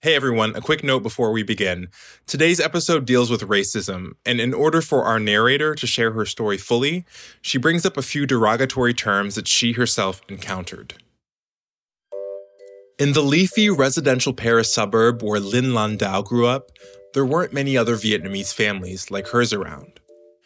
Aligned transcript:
Hey 0.00 0.14
everyone, 0.14 0.54
a 0.54 0.60
quick 0.60 0.84
note 0.84 1.02
before 1.02 1.32
we 1.32 1.42
begin. 1.42 1.88
Today's 2.24 2.60
episode 2.60 3.04
deals 3.04 3.32
with 3.32 3.40
racism, 3.40 4.12
and 4.24 4.40
in 4.40 4.54
order 4.54 4.80
for 4.80 5.02
our 5.02 5.18
narrator 5.18 5.74
to 5.74 5.88
share 5.88 6.12
her 6.12 6.24
story 6.24 6.56
fully, 6.56 7.04
she 7.42 7.58
brings 7.58 7.84
up 7.84 7.96
a 7.96 8.02
few 8.02 8.24
derogatory 8.24 8.94
terms 8.94 9.34
that 9.34 9.48
she 9.48 9.72
herself 9.72 10.22
encountered. 10.28 10.94
In 13.00 13.12
the 13.12 13.22
leafy 13.22 13.68
residential 13.70 14.32
Paris 14.32 14.72
suburb 14.72 15.20
where 15.20 15.40
Lin 15.40 15.74
Lan 15.74 15.98
Dao 15.98 16.24
grew 16.24 16.46
up, 16.46 16.70
there 17.12 17.26
weren't 17.26 17.52
many 17.52 17.76
other 17.76 17.96
Vietnamese 17.96 18.54
families 18.54 19.10
like 19.10 19.26
hers 19.26 19.52
around. 19.52 19.98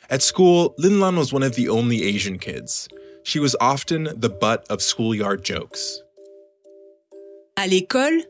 At 0.09 0.23
school, 0.23 0.75
Lin 0.79 0.99
Lan 0.99 1.17
was 1.17 1.31
one 1.31 1.43
of 1.43 1.57
the 1.57 1.69
only 1.69 2.05
Asian 2.05 2.39
kids. 2.39 2.89
She 3.23 3.39
was 3.39 3.55
often 3.61 4.09
the 4.17 4.31
butt 4.31 4.67
of 4.71 4.81
schoolyard 4.81 5.45
jokes. 5.45 6.01
À 7.59 7.69
l'école, 7.69 8.23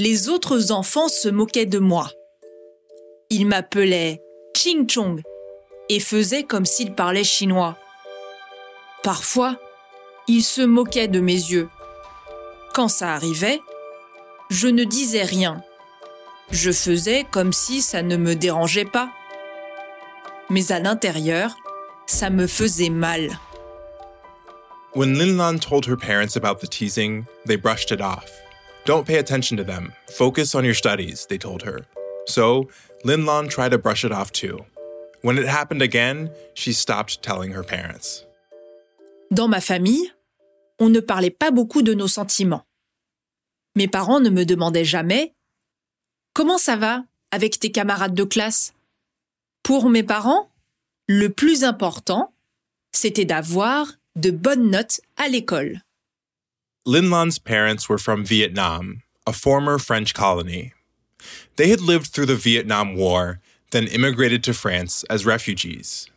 les 0.00 0.30
autres 0.30 0.72
enfants 0.72 1.08
se 1.08 1.28
moquaient 1.28 1.66
de 1.66 1.78
moi. 1.78 2.10
Ils 3.28 3.46
m'appelaient 3.46 4.22
Ching 4.56 4.88
Chong 4.88 5.20
et 5.90 6.00
faisaient 6.00 6.44
comme 6.44 6.64
s'ils 6.64 6.94
parlaient 6.94 7.22
chinois. 7.22 7.76
Parfois, 9.02 9.58
ils 10.26 10.42
se 10.42 10.62
moquaient 10.62 11.08
de 11.08 11.20
mes 11.20 11.34
yeux. 11.34 11.68
Quand 12.72 12.88
ça 12.88 13.12
arrivait, 13.12 13.60
je 14.48 14.68
ne 14.68 14.84
disais 14.84 15.22
rien. 15.22 15.62
Je 16.50 16.70
faisais 16.72 17.26
comme 17.30 17.52
si 17.52 17.82
ça 17.82 18.00
ne 18.00 18.16
me 18.16 18.34
dérangeait 18.34 18.86
pas. 18.86 19.10
Mais 20.48 20.72
à 20.72 20.80
l'intérieur, 20.80 21.56
ça 22.06 22.30
me 22.30 22.46
faisait 22.46 22.88
mal. 22.88 23.38
When 24.94 25.18
Linh 25.18 25.36
Lan 25.36 25.58
told 25.58 25.86
her 25.86 25.96
parents 25.96 26.36
about 26.36 26.60
the 26.60 26.68
teasing, 26.68 27.26
they 27.44 27.58
brushed 27.58 27.90
it 27.90 28.00
off. 28.00 28.30
Don't 28.90 29.06
pay 29.06 29.18
attention 29.18 29.56
to 29.56 29.62
them. 29.62 29.92
Focus 30.08 30.52
on 30.56 30.64
your 30.64 30.74
studies, 30.74 31.24
they 31.26 31.38
told 31.38 31.62
her. 31.62 31.86
So, 32.26 32.68
Linh 33.04 33.24
Lan 33.24 33.46
tried 33.46 33.70
to 33.70 33.78
brush 33.78 34.04
it 34.04 34.10
off 34.10 34.32
too. 34.32 34.58
When 35.22 35.38
it 35.38 35.46
happened 35.46 35.80
again, 35.80 36.28
she 36.54 36.72
stopped 36.72 37.22
telling 37.22 37.52
her 37.52 37.62
parents. 37.62 38.26
Dans 39.30 39.46
ma 39.46 39.60
famille, 39.60 40.10
on 40.80 40.88
ne 40.88 40.98
parlait 40.98 41.30
pas 41.30 41.52
beaucoup 41.52 41.82
de 41.82 41.94
nos 41.94 42.08
sentiments. 42.08 42.64
Mes 43.76 43.86
parents 43.86 44.18
ne 44.18 44.28
me 44.28 44.44
demandaient 44.44 44.84
jamais 44.84 45.34
Comment 46.34 46.58
ça 46.58 46.74
va 46.74 47.04
avec 47.30 47.60
tes 47.60 47.70
camarades 47.70 48.14
de 48.14 48.24
classe? 48.24 48.74
Pour 49.62 49.88
mes 49.88 50.02
parents, 50.02 50.50
le 51.06 51.28
plus 51.28 51.62
important, 51.62 52.34
c'était 52.90 53.24
d'avoir 53.24 53.86
de 54.16 54.32
bonnes 54.32 54.68
notes 54.68 55.00
à 55.16 55.28
l'école. 55.28 55.80
Linh 56.86 57.10
Lan's 57.10 57.38
parents 57.38 57.90
were 57.90 57.98
from 57.98 58.24
Vietnam, 58.24 59.02
a 59.26 59.34
former 59.34 59.78
French 59.78 60.14
colony. 60.14 60.72
They 61.56 61.68
had 61.68 61.82
lived 61.82 62.06
through 62.06 62.24
the 62.24 62.36
Vietnam 62.36 62.96
War, 62.96 63.40
then 63.70 63.86
immigrated 63.86 64.42
to 64.44 64.54
France 64.54 65.04
as 65.10 65.26
refugees. 65.26 66.08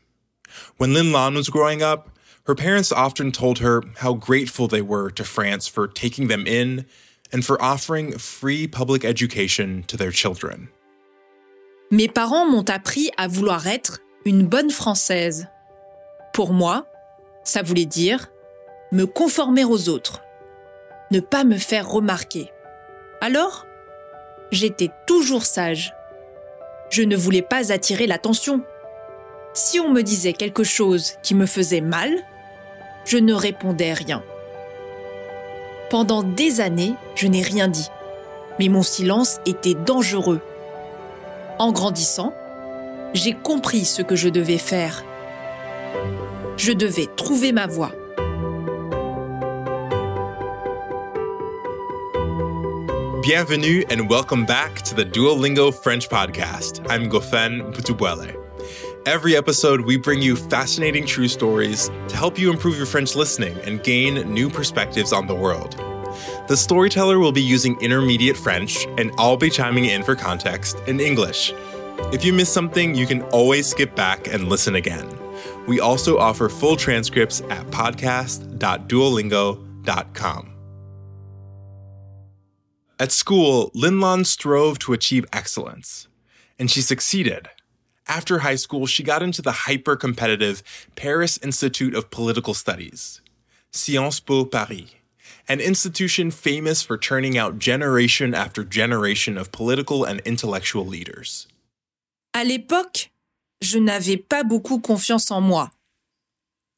When 0.78 0.94
Linh 0.94 1.11
Lan 1.11 1.34
was 1.34 1.50
growing 1.50 1.84
up, 1.84 2.09
her 2.45 2.56
parents 2.56 2.94
often 2.94 3.34
told 3.34 3.59
her 3.59 3.84
how 3.97 4.14
grateful 4.14 4.69
they 4.69 4.81
were 4.81 5.09
to 5.11 5.25
France 5.25 5.67
for 5.67 5.86
taking 5.86 6.30
them 6.30 6.47
in 6.47 6.86
and 7.34 7.45
for 7.45 7.61
offering 7.61 8.17
free 8.17 8.66
public 8.66 9.03
education 9.03 9.84
to 9.88 9.97
their 9.97 10.11
children. 10.11 10.69
Mes 11.91 12.08
parents 12.08 12.50
m'ont 12.50 12.69
appris 12.69 13.09
à 13.17 13.28
vouloir 13.28 13.67
être 13.67 14.00
une 14.25 14.47
bonne 14.47 14.72
Française. 14.72 15.50
Pour 16.34 16.53
moi, 16.53 16.88
ça 17.44 17.61
voulait 17.61 17.86
dire 17.86 18.30
me 18.94 19.06
conformer 19.06 19.66
aux 19.66 19.89
autres, 19.89 20.22
pas 21.19 21.44
me 21.44 21.58
faire 21.58 21.89
remarquer. 21.89 22.52
Alors, 23.22 23.66
j'étais 24.52 24.89
toujours 25.06 25.45
sage. 25.45 25.94
Je 26.89 27.03
ne 27.03 27.16
voulais 27.16 27.42
pas 27.42 27.72
attirer 27.72 28.08
l'attention. 28.08 28.61
Si 29.53 29.80
on 29.80 29.89
me 29.89 30.02
disait 30.02 30.34
quelque 30.34 30.64
chose 30.64 31.14
qui 31.23 31.35
me 31.35 31.46
faisait 31.46 31.81
mal, 31.81 32.12
je 33.06 33.18
ne 33.18 33.34
répondais 33.34 33.94
rien. 33.94 34.23
Pendant 35.90 36.23
des 36.23 36.62
années, 36.62 36.96
je 37.16 37.28
n'ai 37.28 37.41
rien 37.41 37.68
dit, 37.68 37.90
mais 38.59 38.68
mon 38.68 38.84
silence 38.84 39.40
était 39.46 39.75
dangereux. 39.75 40.41
En 41.59 41.72
grandissant, 41.72 42.34
j'ai 43.13 43.34
compris 43.34 43.85
ce 43.85 44.02
que 44.02 44.16
je 44.16 44.29
devais 44.29 44.57
faire. 44.57 45.03
Je 46.57 46.72
devais 46.72 47.07
trouver 47.16 47.52
ma 47.52 47.68
voie. 47.68 47.91
Bienvenue 53.23 53.84
and 53.89 54.07
welcome 54.09 54.45
back 54.45 54.81
to 54.81 54.94
the 54.94 55.06
Duolingo 55.06 55.73
French 55.73 56.09
podcast. 56.09 56.85
I'm 56.89 57.09
Gofen 57.09 57.73
Putubuele. 57.73 58.35
Every 59.06 59.38
episode, 59.38 59.79
we 59.79 59.95
bring 59.95 60.22
you 60.22 60.35
fascinating 60.35 61.06
true 61.06 61.29
stories 61.29 61.88
to 62.09 62.17
help 62.17 62.38
you 62.38 62.51
improve 62.51 62.75
your 62.75 62.85
French 62.85 63.16
listening 63.16 63.57
and 63.59 63.81
gain 63.81 64.16
new 64.29 64.50
perspectives 64.50 65.13
on 65.13 65.25
the 65.25 65.35
world. 65.35 65.78
The 66.50 66.57
storyteller 66.57 67.17
will 67.17 67.31
be 67.31 67.41
using 67.41 67.79
intermediate 67.79 68.35
French, 68.35 68.85
and 68.97 69.09
I'll 69.17 69.38
be 69.38 69.50
chiming 69.50 69.85
in 69.85 70.03
for 70.03 70.17
context 70.17 70.79
in 70.85 71.00
English. 71.00 71.53
If 72.11 72.25
you 72.25 72.34
miss 72.34 72.51
something, 72.51 72.94
you 72.94 73.07
can 73.07 73.22
always 73.31 73.67
skip 73.67 73.95
back 73.95 74.28
and 74.28 74.50
listen 74.50 74.75
again. 74.75 75.07
We 75.66 75.79
also 75.79 76.17
offer 76.17 76.50
full 76.50 76.75
transcripts 76.75 77.41
at 77.50 77.66
podcast.duolingo.com. 77.67 80.53
At 82.99 83.11
school, 83.11 83.71
Linh 83.73 83.99
Lan 83.99 84.23
strove 84.23 84.77
to 84.79 84.93
achieve 84.93 85.25
excellence, 85.33 86.07
and 86.59 86.69
she 86.69 86.81
succeeded. 86.81 87.49
After 88.07 88.39
high 88.39 88.55
school, 88.55 88.85
she 88.85 89.01
got 89.01 89.23
into 89.23 89.41
the 89.41 89.65
hyper 89.65 89.95
competitive 89.95 90.61
Paris 90.95 91.39
Institute 91.41 91.95
of 91.95 92.11
Political 92.11 92.53
Studies, 92.53 93.21
Sciences 93.71 94.19
Po 94.19 94.45
Paris, 94.45 94.93
an 95.47 95.59
institution 95.59 96.29
famous 96.29 96.83
for 96.83 96.97
churning 96.97 97.37
out 97.37 97.57
generation 97.57 98.35
after 98.35 98.63
generation 98.63 99.37
of 99.37 99.51
political 99.51 100.03
and 100.03 100.21
intellectual 100.25 100.85
leaders. 100.85 101.47
À 102.35 102.43
l'époque, 102.43 103.11
je 103.61 103.79
n'avais 103.79 104.17
pas 104.17 104.43
beaucoup 104.43 104.79
confiance 104.79 105.31
en 105.31 105.41
moi. 105.41 105.71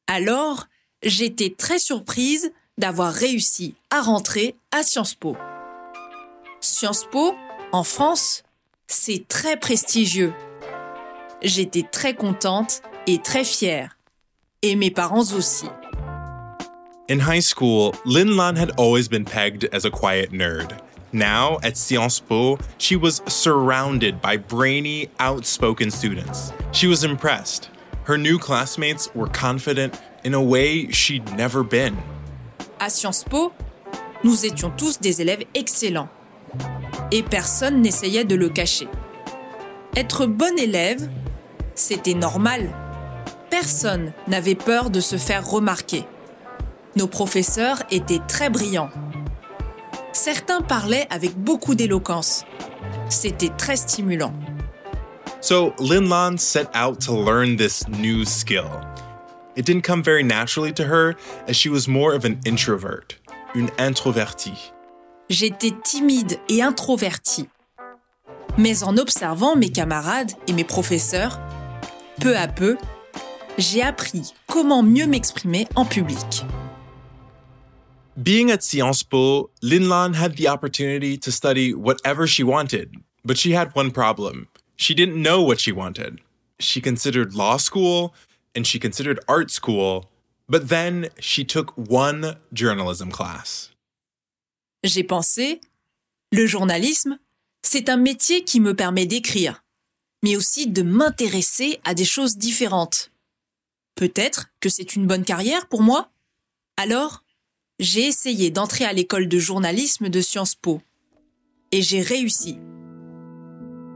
Alors, 0.06 0.66
j'étais 1.02 1.50
très 1.50 1.78
surprise 1.78 2.52
d'avoir 2.78 3.12
réussi 3.12 3.74
à 3.90 4.00
rentrer 4.00 4.54
à 4.70 4.82
Sciences 4.82 5.14
Po. 5.14 5.36
Sciences 6.78 7.06
Po, 7.10 7.34
en 7.72 7.84
France, 7.84 8.42
c'est 8.86 9.26
très 9.28 9.56
prestigieux. 9.56 10.34
J'étais 11.40 11.84
très 11.90 12.12
contente 12.12 12.82
et 13.06 13.16
très 13.16 13.44
fière. 13.44 13.96
Et 14.60 14.76
mes 14.76 14.90
parents 14.90 15.32
aussi. 15.32 15.70
In 17.08 17.18
high 17.18 17.40
school, 17.40 17.94
Linh 18.04 18.36
Lan 18.36 18.56
had 18.56 18.72
always 18.76 19.08
been 19.08 19.24
pegged 19.24 19.66
as 19.72 19.86
a 19.86 19.90
quiet 19.90 20.32
nerd. 20.32 20.76
Now, 21.14 21.56
at 21.62 21.78
Sciences 21.78 22.20
Po, 22.20 22.58
she 22.76 22.94
was 22.94 23.22
surrounded 23.26 24.20
by 24.20 24.36
brainy, 24.36 25.08
outspoken 25.18 25.90
students. 25.90 26.52
She 26.72 26.86
was 26.86 27.04
impressed. 27.04 27.70
Her 28.04 28.18
new 28.18 28.38
classmates 28.38 29.08
were 29.14 29.28
confident 29.28 29.98
in 30.24 30.34
a 30.34 30.42
way 30.42 30.90
she'd 30.90 31.24
never 31.38 31.64
been. 31.64 31.96
À 32.78 32.90
Sciences 32.90 33.24
Po, 33.24 33.54
nous 34.22 34.44
étions 34.44 34.76
tous 34.76 35.00
des 35.00 35.22
élèves 35.22 35.46
excellents. 35.54 36.10
Et 37.12 37.22
personne 37.22 37.82
n'essayait 37.82 38.24
de 38.24 38.34
le 38.34 38.48
cacher. 38.48 38.88
Être 39.96 40.26
bon 40.26 40.58
élève, 40.58 41.08
c'était 41.74 42.14
normal. 42.14 42.70
Personne 43.50 44.12
n'avait 44.28 44.54
peur 44.54 44.90
de 44.90 45.00
se 45.00 45.16
faire 45.16 45.48
remarquer. 45.48 46.04
Nos 46.96 47.06
professeurs 47.06 47.82
étaient 47.90 48.20
très 48.26 48.50
brillants. 48.50 48.90
Certains 50.12 50.62
parlaient 50.62 51.06
avec 51.10 51.36
beaucoup 51.36 51.74
d'éloquence. 51.74 52.44
C'était 53.08 53.52
très 53.56 53.76
stimulant. 53.76 54.32
So, 55.40 55.74
Linh 55.78 56.08
Lan 56.08 56.38
set 56.38 56.68
out 56.74 57.00
to 57.06 57.12
learn 57.12 57.56
this 57.56 57.86
new 57.88 58.24
skill. 58.24 58.80
It 59.54 59.64
didn't 59.64 59.84
come 59.84 60.02
very 60.02 60.24
naturally 60.24 60.72
to 60.74 60.84
her, 60.84 61.14
as 61.46 61.56
she 61.56 61.68
was 61.68 61.86
more 61.86 62.14
of 62.14 62.24
an 62.24 62.38
introvert, 62.44 63.16
une 63.54 63.70
introvertie. 63.78 64.72
J'étais 65.28 65.72
timide 65.82 66.38
et 66.48 66.62
introvertie. 66.62 67.48
Mais 68.58 68.84
en 68.84 68.96
observant 68.96 69.56
mes 69.56 69.70
camarades 69.70 70.30
et 70.46 70.52
mes 70.52 70.62
professeurs, 70.62 71.40
peu 72.20 72.36
à 72.36 72.46
peu, 72.46 72.76
j'ai 73.58 73.82
appris 73.82 74.32
comment 74.46 74.84
mieux 74.84 75.08
m'exprimer 75.08 75.66
en 75.74 75.84
public. 75.84 76.44
Being 78.16 78.52
at 78.52 78.62
Sciences 78.62 79.02
Po, 79.02 79.50
Linh 79.62 79.88
Lan 79.88 80.14
had 80.14 80.36
the 80.36 80.46
opportunity 80.48 81.18
to 81.18 81.32
study 81.32 81.74
whatever 81.74 82.28
she 82.28 82.44
wanted, 82.44 82.92
but 83.24 83.36
she 83.36 83.52
had 83.52 83.74
one 83.74 83.90
problem. 83.90 84.46
She 84.76 84.94
didn't 84.94 85.20
know 85.20 85.42
what 85.42 85.58
she 85.58 85.72
wanted. 85.72 86.20
She 86.60 86.80
considered 86.80 87.34
law 87.34 87.56
school 87.56 88.14
and 88.54 88.64
she 88.64 88.78
considered 88.78 89.18
art 89.28 89.50
school, 89.50 90.08
but 90.48 90.68
then 90.68 91.08
she 91.18 91.44
took 91.44 91.76
one 91.76 92.36
journalism 92.52 93.10
class. 93.10 93.70
J'ai 94.86 95.02
pensé, 95.02 95.60
le 96.30 96.46
journalisme, 96.46 97.18
C'est 97.62 97.88
un 97.88 97.96
métier 97.96 98.44
qui 98.44 98.60
me 98.60 98.74
permet 98.74 99.06
d'écrire, 99.06 99.64
mais 100.22 100.36
aussi 100.36 100.68
de 100.68 100.82
m'intéresser 100.82 101.80
à 101.82 101.94
des 101.94 102.04
choses 102.04 102.36
différentes. 102.36 103.10
Peut-être 103.96 104.46
que 104.60 104.68
c'est 104.68 104.94
une 104.94 105.08
bonne 105.08 105.24
carrière 105.24 105.66
pour 105.66 105.82
moi 105.82 106.12
Alors, 106.76 107.24
j'ai 107.80 108.06
essayé 108.06 108.52
d'entrer 108.52 108.84
à 108.84 108.92
l'école 108.92 109.26
de 109.26 109.38
journalisme 109.40 110.08
de 110.08 110.20
Sciences 110.20 110.54
Po. 110.54 110.80
Et 111.72 111.82
j'ai 111.82 112.02
réussi. 112.02 112.56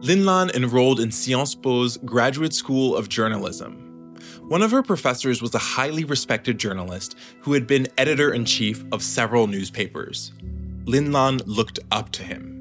Linlan 0.02 0.50
enrolled 0.56 0.98
in 0.98 1.12
Sciences 1.12 1.54
Po's 1.54 1.98
Graduate 2.02 2.52
School 2.52 2.96
of 2.96 3.08
Journalism. 3.08 3.76
One 4.48 4.62
of 4.62 4.72
her 4.72 4.82
professors 4.82 5.40
was 5.40 5.54
a 5.54 5.58
highly 5.58 6.02
respected 6.02 6.58
journalist 6.58 7.16
who 7.42 7.52
had 7.52 7.69
been 7.69 7.87
editor 7.96 8.34
in 8.34 8.44
chief 8.44 8.82
of 8.90 9.04
several 9.04 9.46
newspapers. 9.46 10.32
Linlan 10.90 11.40
looked 11.46 11.78
up 11.92 12.10
to 12.10 12.25
him. 12.25 12.56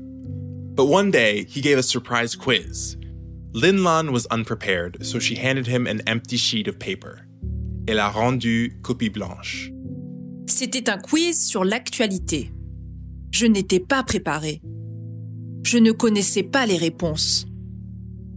But 0.76 0.86
one 0.86 1.10
day, 1.10 1.46
he 1.46 1.62
gave 1.62 1.80
a 1.80 1.84
surprise 1.84 2.36
quiz. 2.36 2.96
Linlan 3.56 4.12
was 4.12 4.28
unprepared, 4.28 5.04
so 5.04 5.18
she 5.18 5.34
handed 5.34 5.66
him 5.66 5.88
an 5.88 6.02
empty 6.06 6.38
sheet 6.38 6.68
of 6.68 6.78
paper. 6.78 7.26
Elle 7.88 7.98
a 7.98 8.08
rendu 8.08 8.80
copie 8.84 9.10
blanche. 9.10 9.72
C'était 10.46 10.92
un 10.92 11.00
quiz 11.00 11.44
sur 11.44 11.64
l'actualité. 11.66 12.52
Je 13.32 13.48
n'étais 13.48 13.80
pas 13.80 14.04
préparée. 14.04 14.62
Je 15.64 15.80
ne 15.80 15.92
connaissais 15.92 16.44
pas 16.44 16.68
les 16.68 16.78
réponses. 16.78 17.48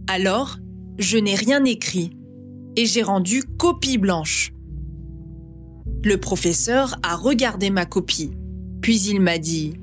Alors, 0.07 0.57
je 0.97 1.19
n'ai 1.19 1.35
rien 1.35 1.63
écrit 1.65 2.09
et 2.75 2.87
j'ai 2.87 3.03
rendu 3.03 3.43
copie 3.59 3.99
blanche. 3.99 4.51
Le 6.03 6.17
professeur 6.17 6.95
a 7.03 7.15
regardé 7.15 7.69
ma 7.69 7.85
copie, 7.85 8.31
puis 8.81 8.99
il 9.01 9.21
m'a 9.21 9.37
dit⁇ 9.37 9.73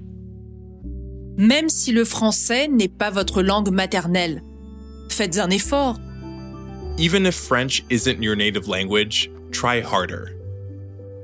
Même 1.37 1.69
si 1.69 1.93
le 1.93 2.05
français 2.05 2.69
n'est 2.69 2.89
pas 2.89 3.11
votre 3.11 3.43
langue 3.43 3.71
maternelle, 3.71 4.43
faites 5.09 5.39
un 5.39 5.51
effort. 5.51 5.99
Even 6.99 7.25
if 7.25 7.35
French 7.35 7.83
isn't 7.89 8.23
your 8.23 8.37
native 8.37 8.69
language, 8.69 9.31
try 9.53 9.81
harder. 9.81 10.37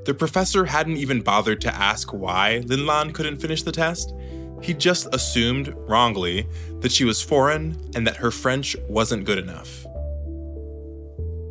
The 0.07 0.15
professor 0.15 0.65
hadn't 0.65 0.97
even 0.97 1.21
bothered 1.21 1.61
to 1.63 1.75
ask 1.75 2.13
why 2.13 2.63
Linlan 2.67 3.13
couldn't 3.13 3.39
finish 3.39 3.63
the 3.63 3.73
test. 3.73 4.15
He 4.63 4.73
just 4.73 5.09
assumed, 5.13 5.75
wrongly, 5.89 6.47
that 6.81 6.93
she 6.93 7.05
was 7.05 7.21
foreign 7.21 7.77
and 7.95 8.07
that 8.07 8.17
her 8.17 8.31
French 8.31 8.77
wasn't 8.89 9.25
good 9.25 9.39
enough. 9.39 9.85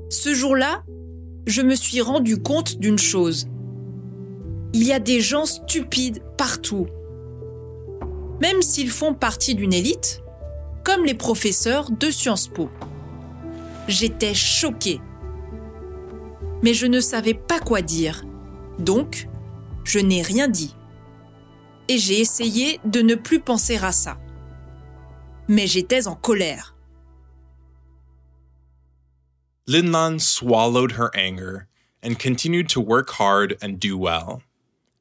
Ce 0.10 0.34
jour-là, 0.34 0.84
je 1.46 1.62
me 1.62 1.75
suis 1.75 2.02
rendu 2.02 2.38
compte 2.38 2.80
d'une 2.80 2.98
chose. 2.98 3.48
Il 4.74 4.84
y 4.84 4.92
a 4.92 5.00
des 5.00 5.22
gens 5.22 5.46
stupides 5.46 6.24
partout. 6.38 6.88
Même 8.41 8.61
s'ils 8.61 8.89
font 8.89 9.13
partie 9.13 9.55
d'une 9.55 9.73
élite, 9.73 10.21
comme 10.83 11.05
les 11.05 11.13
professeurs 11.13 11.89
de 11.91 12.09
Sciences 12.11 12.47
Po. 12.47 12.69
J'étais 13.87 14.33
choquée. 14.33 15.01
Mais 16.63 16.73
je 16.73 16.85
ne 16.85 16.99
savais 16.99 17.33
pas 17.33 17.59
quoi 17.59 17.81
dire. 17.81 18.23
Donc, 18.79 19.27
je 19.83 19.99
n'ai 19.99 20.21
rien 20.21 20.47
dit. 20.47 20.75
Et 21.87 21.97
j'ai 21.97 22.19
essayé 22.19 22.79
de 22.83 23.01
ne 23.01 23.15
plus 23.15 23.39
penser 23.39 23.77
à 23.77 23.91
ça. 23.91 24.17
Mais 25.47 25.67
j'étais 25.67 26.07
en 26.07 26.15
colère. 26.15 26.75
Linlan 29.67 30.19
swallowed 30.19 30.93
her 30.93 31.09
anger 31.15 31.67
and 32.03 32.19
continued 32.19 32.69
to 32.69 32.79
work 32.79 33.09
hard 33.19 33.57
and 33.63 33.79
do 33.79 33.97
well. 33.97 34.41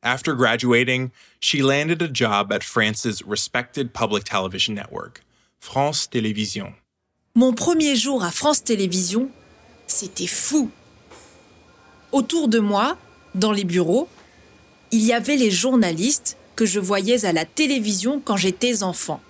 After 0.05 0.35
graduating, 0.35 1.13
she 1.41 1.63
landed 1.63 2.03
a 2.03 2.09
job 2.09 2.53
at 2.53 2.63
France's 2.63 3.23
respected 3.23 3.95
public 3.95 4.25
television 4.25 4.75
network, 4.75 5.23
France 5.61 6.07
Télévisions. 6.07 6.75
Mon 7.35 7.55
premier 7.55 7.97
jour 7.97 8.23
à 8.23 8.31
France 8.31 8.63
Télévisions, 8.63 9.31
c'était 9.87 10.27
fou. 10.27 10.71
Autour 12.13 12.49
de 12.49 12.59
moi, 12.59 12.99
dans 13.35 13.51
les 13.51 13.65
bureaux, 13.65 14.07
il 14.91 15.01
y 15.01 15.15
avait 15.15 15.37
les 15.37 15.51
journalistes 15.51 16.37
que 16.55 16.67
je 16.67 16.81
voyais 16.81 17.25
à 17.25 17.33
la 17.33 17.47
télévision 17.47 18.21
quand 18.21 18.37
j'étais 18.37 18.83
enfant. 18.83 19.23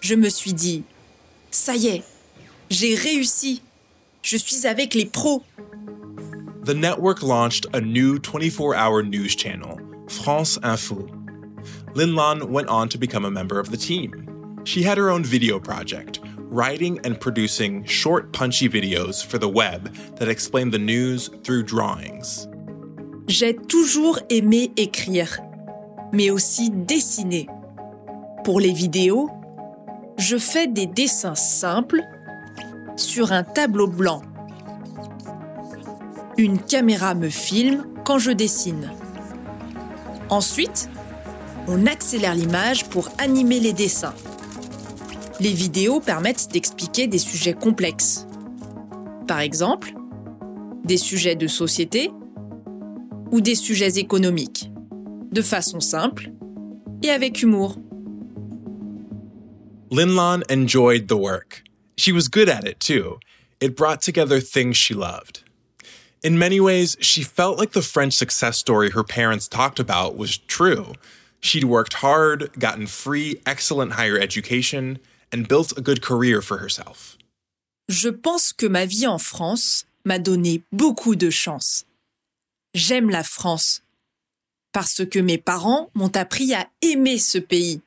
Je 0.00 0.16
me 0.16 0.28
suis 0.28 0.54
dit, 0.54 0.82
ça 1.52 1.76
y 1.76 1.86
est, 1.86 2.02
j'ai 2.68 2.96
réussi. 2.96 3.62
Je 4.22 4.36
suis 4.36 4.66
avec 4.66 4.94
les 4.94 5.06
pros. 5.06 5.44
The 6.64 6.72
network 6.72 7.22
launched 7.22 7.66
a 7.74 7.80
new 7.82 8.18
24 8.18 8.74
hour 8.74 9.02
news 9.02 9.36
channel, 9.36 9.78
France 10.08 10.56
Info. 10.64 11.06
Linlan 11.92 12.48
went 12.48 12.68
on 12.68 12.88
to 12.88 12.96
become 12.96 13.26
a 13.26 13.30
member 13.30 13.60
of 13.60 13.70
the 13.70 13.76
team. 13.76 14.62
She 14.64 14.82
had 14.82 14.96
her 14.96 15.10
own 15.10 15.24
video 15.24 15.60
project, 15.60 16.20
writing 16.38 17.00
and 17.04 17.20
producing 17.20 17.84
short, 17.84 18.32
punchy 18.32 18.66
videos 18.66 19.22
for 19.22 19.36
the 19.36 19.46
web 19.46 19.94
that 20.16 20.28
explained 20.30 20.72
the 20.72 20.78
news 20.78 21.28
through 21.42 21.64
drawings. 21.64 22.48
J'ai 23.28 23.52
toujours 23.68 24.18
aimé 24.30 24.72
écrire, 24.78 25.38
mais 26.14 26.30
aussi 26.30 26.70
dessiner. 26.70 27.46
Pour 28.42 28.58
les 28.58 28.72
vidéos, 28.72 29.28
je 30.16 30.38
fais 30.38 30.66
des 30.66 30.86
dessins 30.86 31.34
simples 31.34 32.00
sur 32.96 33.32
un 33.32 33.42
tableau 33.42 33.86
blanc. 33.86 34.22
Une 36.36 36.58
caméra 36.60 37.14
me 37.14 37.28
filme 37.28 37.86
quand 38.04 38.18
je 38.18 38.32
dessine. 38.32 38.90
Ensuite, 40.30 40.88
on 41.68 41.86
accélère 41.86 42.34
l'image 42.34 42.88
pour 42.88 43.08
animer 43.18 43.60
les 43.60 43.72
dessins. 43.72 44.14
Les 45.38 45.52
vidéos 45.52 46.00
permettent 46.00 46.48
d'expliquer 46.52 47.06
des 47.06 47.18
sujets 47.18 47.52
complexes. 47.52 48.26
Par 49.28 49.40
exemple, 49.40 49.94
des 50.82 50.96
sujets 50.96 51.36
de 51.36 51.46
société 51.46 52.10
ou 53.30 53.40
des 53.40 53.54
sujets 53.54 53.98
économiques, 53.98 54.70
de 55.30 55.40
façon 55.42 55.78
simple 55.78 56.32
et 57.02 57.10
avec 57.10 57.42
humour. 57.42 57.78
Enjoyed 59.92 61.06
the 61.06 61.16
work. 61.16 61.62
She 61.96 62.10
was 62.10 62.28
good 62.28 62.48
at 62.48 62.66
it 62.66 62.80
too. 62.80 63.20
It 63.60 63.76
brought 63.76 64.00
together 64.02 64.40
things 64.40 64.76
she 64.76 64.94
loved. 64.94 65.43
In 66.24 66.38
many 66.38 66.58
ways, 66.58 66.96
she 67.00 67.22
felt 67.22 67.58
like 67.58 67.72
the 67.72 67.82
French 67.82 68.14
success 68.14 68.56
story 68.56 68.92
her 68.92 69.04
parents 69.04 69.46
talked 69.46 69.78
about 69.78 70.16
was 70.16 70.38
true. 70.38 70.94
She'd 71.40 71.64
worked 71.64 72.00
hard, 72.00 72.50
gotten 72.58 72.86
free, 72.86 73.42
excellent 73.44 73.92
higher 73.92 74.18
education, 74.18 75.00
and 75.30 75.46
built 75.46 75.76
a 75.76 75.82
good 75.82 76.00
career 76.00 76.40
for 76.40 76.56
herself. 76.56 77.18
Je 77.90 78.08
pense 78.08 78.54
que 78.54 78.66
ma 78.66 78.86
vie 78.86 79.06
en 79.06 79.18
France 79.18 79.84
m'a 80.06 80.18
donné 80.18 80.62
beaucoup 80.72 81.14
de 81.14 81.28
chance. 81.28 81.84
J'aime 82.72 83.10
la 83.10 83.22
France 83.22 83.82
parce 84.72 85.04
que 85.04 85.18
mes 85.18 85.36
parents 85.36 85.90
m'ont 85.94 86.16
appris 86.16 86.54
à 86.54 86.70
aimer 86.80 87.18
ce 87.18 87.36
pays 87.36 87.82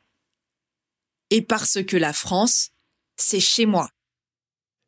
et 1.31 1.41
parce 1.41 1.83
que 1.83 1.97
la 1.97 2.13
France, 2.13 2.69
c'est 3.17 3.39
chez 3.39 3.65
moi. 3.65 3.89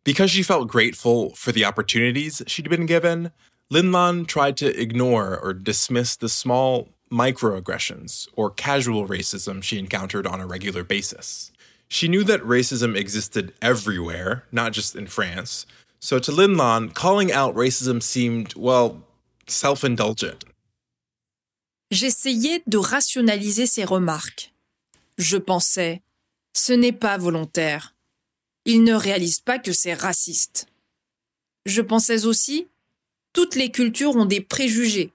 Because 0.10 0.32
she 0.32 0.42
felt 0.42 0.68
grateful 0.68 1.36
for 1.36 1.51
the 1.51 1.66
opportunities 1.66 2.42
she'd 2.48 2.68
been 2.68 2.88
given, 2.88 3.32
Linlan 3.72 4.25
tried 4.25 4.58
to 4.58 4.82
ignore 4.82 5.38
or 5.38 5.54
dismiss 5.54 6.16
the 6.16 6.28
small 6.28 6.89
microaggressions 7.12 8.28
or 8.36 8.50
casual 8.50 9.08
racism 9.08 9.62
she 9.62 9.78
encountered 9.78 10.25
on 10.25 10.42
a 10.42 10.48
regular 10.48 10.84
basis. 10.84 11.51
She 11.89 12.08
knew 12.08 12.24
that 12.24 12.42
racism 12.42 12.96
existed 12.96 13.54
everywhere, 13.62 14.46
not 14.51 14.74
just 14.74 14.96
in 14.96 15.06
France. 15.06 15.68
So 16.00 16.18
to 16.18 16.32
Linlan, 16.32 16.96
calling 16.96 17.32
out 17.32 17.54
racism 17.54 18.01
seemed, 18.01 18.56
well, 18.56 19.04
self 19.46 19.84
indulgent. 19.84 20.44
J'essayais 21.92 22.63
de 22.68 22.80
rationaliser 22.80 23.68
ces 23.68 23.86
remarques. 23.86 24.50
Je 25.20 25.38
pensais, 25.38 26.01
ce 26.56 26.74
n'est 26.74 27.00
pas 27.00 27.20
volontaire. 27.20 27.94
Il 28.66 28.84
ne 28.84 28.94
réalise 28.94 29.39
pas 29.39 29.60
que 29.60 29.72
c'est 29.72 29.94
raciste. 29.94 30.68
Je 31.66 31.82
pensais 31.82 32.25
aussi, 32.25 32.68
toutes 33.34 33.56
les 33.56 33.72
cultures 33.72 34.16
ont 34.16 34.25
des 34.25 34.42
préjugés. 34.42 35.13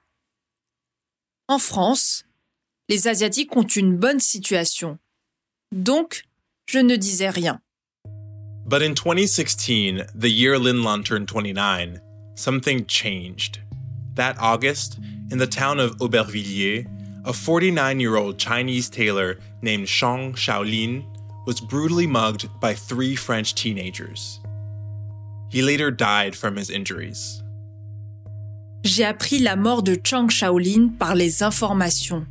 En 1.48 1.58
France, 1.58 2.24
les 2.88 3.08
Asiatiques 3.08 3.56
ont 3.56 3.66
une 3.66 3.96
bonne 3.96 4.20
situation. 4.20 4.98
Donc, 5.72 6.24
je 6.66 6.78
ne 6.78 6.96
disais 6.96 7.30
rien. 7.30 7.60
But 8.66 8.82
in 8.82 8.94
2016, 8.94 10.06
the 10.14 10.30
year 10.30 10.58
Linlan 10.58 11.04
turned 11.04 11.28
29, 11.28 12.00
something 12.34 12.86
changed. 12.86 13.60
That 14.14 14.36
August, 14.40 14.98
in 15.30 15.38
the 15.38 15.46
town 15.46 15.78
of 15.78 15.98
Aubervilliers, 15.98 16.86
a 17.26 17.32
49 17.32 18.00
year 18.00 18.16
old 18.16 18.38
Chinese 18.38 18.88
tailor 18.88 19.38
named 19.60 19.88
Shang 19.88 20.34
Shaolin 20.34 21.04
was 21.46 21.60
brutally 21.60 22.06
mugged 22.06 22.48
by 22.60 22.74
three 22.74 23.16
French 23.16 23.54
teenagers. 23.54 24.40
He 25.50 25.62
later 25.62 25.90
died 25.90 26.34
from 26.34 26.56
his 26.56 26.70
injuries. 26.70 27.42
J'ai 28.82 29.04
appris 29.04 29.38
la 29.38 29.56
mort 29.56 29.82
de 29.82 29.96
Chang 29.96 30.28
Shaolin 30.28 30.90
par 30.98 31.14
les 31.14 31.42
informations. 31.42 32.26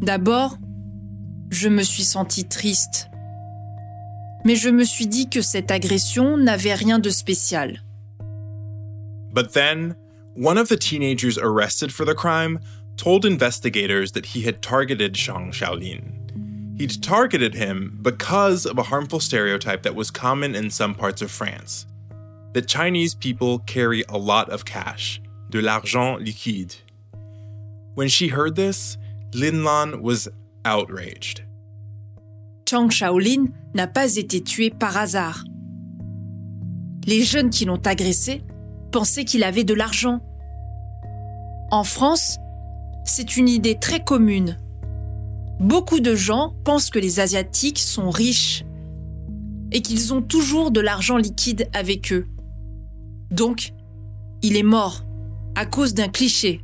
D'abord, 0.00 0.56
je 1.50 1.68
me 1.68 1.82
suis 1.82 2.04
sentie 2.04 2.48
triste. 2.48 3.08
Mais 4.44 4.56
je 4.56 4.70
me 4.70 4.84
suis 4.84 5.06
dit 5.06 5.28
que 5.28 5.42
cette 5.42 5.70
agression 5.70 6.38
n'avait 6.38 6.74
rien 6.74 6.98
de 6.98 7.10
spécial. 7.10 7.78
But 9.32 9.52
then, 9.52 9.94
one 10.34 10.58
of 10.58 10.68
the 10.68 10.76
teenagers 10.76 11.38
arrested 11.38 11.92
for 11.92 12.04
the 12.04 12.14
crime 12.14 12.58
told 12.96 13.24
investigators 13.24 14.12
that 14.12 14.26
he 14.26 14.42
had 14.42 14.62
targeted 14.62 15.14
Chang 15.14 15.52
Xiaolin. 15.52 16.19
He'd 16.80 17.02
targeted 17.02 17.56
him 17.56 17.98
because 18.00 18.64
of 18.64 18.78
a 18.78 18.84
harmful 18.84 19.20
stereotype 19.20 19.82
that 19.82 19.94
was 19.94 20.10
common 20.10 20.54
in 20.54 20.70
some 20.70 20.94
parts 20.94 21.20
of 21.20 21.30
France 21.30 21.84
that 22.54 22.68
Chinese 22.68 23.14
people 23.14 23.58
carry 23.58 24.02
a 24.08 24.16
lot 24.16 24.48
of 24.48 24.64
cash, 24.64 25.20
de 25.50 25.60
l'argent 25.60 26.22
liquide. 26.22 26.76
When 27.96 28.08
she 28.08 28.28
heard 28.28 28.56
this, 28.56 28.96
Lin 29.34 29.62
Lan 29.62 30.00
was 30.00 30.26
outraged. 30.64 31.42
Chang 32.66 32.88
Shaolin 32.88 33.52
n'a 33.74 33.86
pas 33.86 34.16
été 34.16 34.40
tué 34.40 34.70
par 34.70 34.96
hasard. 34.96 35.44
Les 37.06 37.22
jeunes 37.24 37.50
qui 37.50 37.66
l'ont 37.66 37.86
agressé 37.86 38.42
pensaient 38.90 39.26
qu'il 39.26 39.44
avait 39.44 39.64
de 39.64 39.74
l'argent. 39.74 40.20
En 41.70 41.84
France, 41.84 42.38
c'est 43.04 43.36
une 43.36 43.50
idée 43.50 43.78
très 43.78 44.02
commune. 44.02 44.56
Beaucoup 45.60 46.00
de 46.00 46.16
gens 46.16 46.56
pensent 46.64 46.88
que 46.88 46.98
les 46.98 47.20
Asiatiques 47.20 47.80
sont 47.80 48.08
riches 48.08 48.64
et 49.72 49.82
qu'ils 49.82 50.14
ont 50.14 50.22
toujours 50.22 50.70
de 50.70 50.80
l'argent 50.80 51.18
liquide 51.18 51.68
avec 51.74 52.14
eux. 52.14 52.26
Donc, 53.30 53.72
il 54.40 54.56
est 54.56 54.62
mort 54.62 55.04
à 55.54 55.66
cause 55.66 55.92
d'un 55.92 56.08
cliché. 56.08 56.62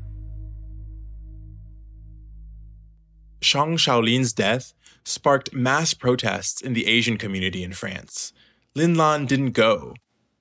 Shang 3.43 3.77
Shaolin's 3.77 4.33
death 4.33 4.73
sparked 5.05 5.53
mass 5.53 5.93
protests 5.93 6.63
in 6.63 6.73
the 6.73 6.87
Asian 6.87 7.19
community 7.19 7.63
in 7.63 7.73
France. 7.73 8.33
Lin 8.75 8.95
Lan 8.95 9.27
didn't 9.27 9.53
go. 9.53 9.93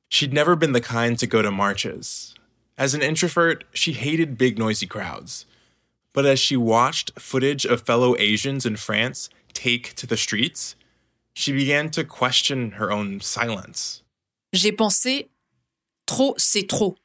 She'd 0.08 0.34
never 0.34 0.56
been 0.56 0.72
the 0.72 0.80
kind 0.80 1.20
to 1.20 1.28
go 1.28 1.42
to 1.42 1.52
marches. 1.52 2.34
As 2.78 2.94
an 2.94 3.02
introvert, 3.02 3.66
she 3.74 3.92
hated 3.92 4.38
big, 4.38 4.58
noisy 4.58 4.88
crowds. 4.88 5.46
But 6.16 6.26
as 6.26 6.40
she 6.40 6.56
watched 6.56 7.12
footage 7.20 7.66
of 7.66 7.82
fellow 7.82 8.16
Asians 8.18 8.66
in 8.66 8.78
France 8.78 9.30
take 9.54 9.94
to 9.96 10.08
the 10.08 10.16
streets, 10.16 10.76
she 11.34 11.52
began 11.52 11.90
to 11.92 12.06
question 12.06 12.72
her 12.80 12.90
own 12.90 13.20
silence. 13.20 14.02
J'ai 14.54 14.72
pensé, 14.72 15.28
trop, 16.06 16.34
c'est 16.38 16.68
trop. 16.68 16.96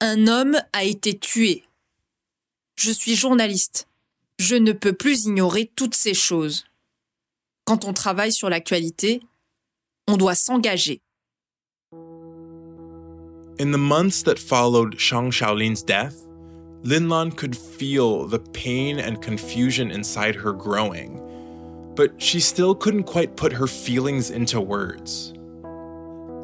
Un 0.00 0.26
homme 0.26 0.60
a 0.72 0.82
été 0.82 1.16
tué. 1.16 1.62
Je 2.74 2.90
suis 2.90 3.14
journaliste. 3.14 3.86
Je 4.40 4.56
ne 4.56 4.72
peux 4.72 4.92
plus 4.92 5.26
ignorer 5.26 5.70
toutes 5.76 5.94
ces 5.94 6.12
choses. 6.12 6.64
Quand 7.64 7.84
on 7.84 7.92
travaille 7.92 8.32
sur 8.32 8.50
l'actualité, 8.50 9.22
on 10.08 10.16
doit 10.16 10.34
s'engager. 10.34 11.00
In 13.58 13.70
the 13.70 13.78
months 13.78 14.24
that 14.24 14.38
followed 14.38 14.98
Shang 14.98 15.30
Shaolin's 15.30 15.82
death, 15.82 16.25
Lin 16.86 17.08
Lan 17.08 17.32
could 17.32 17.56
feel 17.56 18.28
the 18.28 18.38
pain 18.38 19.00
and 19.00 19.20
confusion 19.20 19.90
inside 19.90 20.36
her 20.36 20.52
growing, 20.52 21.20
but 21.96 22.12
she 22.22 22.38
still 22.38 22.76
couldn't 22.76 23.02
quite 23.02 23.34
put 23.34 23.52
her 23.52 23.66
feelings 23.66 24.30
into 24.30 24.60
words. 24.60 25.34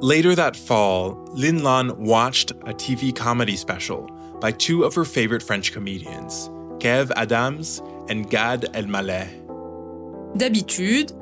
Later 0.00 0.34
that 0.34 0.56
fall, 0.56 1.30
Lin 1.32 1.62
Lan 1.62 1.96
watched 1.96 2.50
a 2.50 2.74
TV 2.74 3.14
comedy 3.14 3.54
special 3.54 4.08
by 4.40 4.50
two 4.50 4.82
of 4.82 4.96
her 4.96 5.04
favorite 5.04 5.44
French 5.44 5.70
comedians, 5.70 6.48
Kev 6.80 7.12
Adams 7.14 7.80
and 8.08 8.28
Gad 8.28 8.62
Elmaleh. 8.74 9.28
D'habitude, 10.36 11.12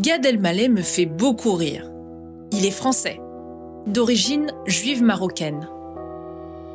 Gad 0.00 0.24
Elmaleh 0.24 0.70
me 0.70 0.80
fait 0.80 1.04
beaucoup 1.04 1.52
rire. 1.52 1.86
Il 2.50 2.64
est 2.64 2.70
français, 2.70 3.20
d'origine 3.86 4.50
juive 4.66 5.02
marocaine. 5.02 5.68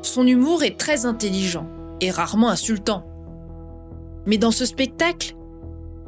Son 0.01 0.25
humour 0.27 0.63
est 0.63 0.77
très 0.77 1.05
intelligent 1.05 1.67
et 2.01 2.11
rarement 2.11 2.49
insultant. 2.49 3.05
Mais 4.25 4.37
dans 4.37 4.51
ce 4.51 4.65
spectacle, 4.65 5.35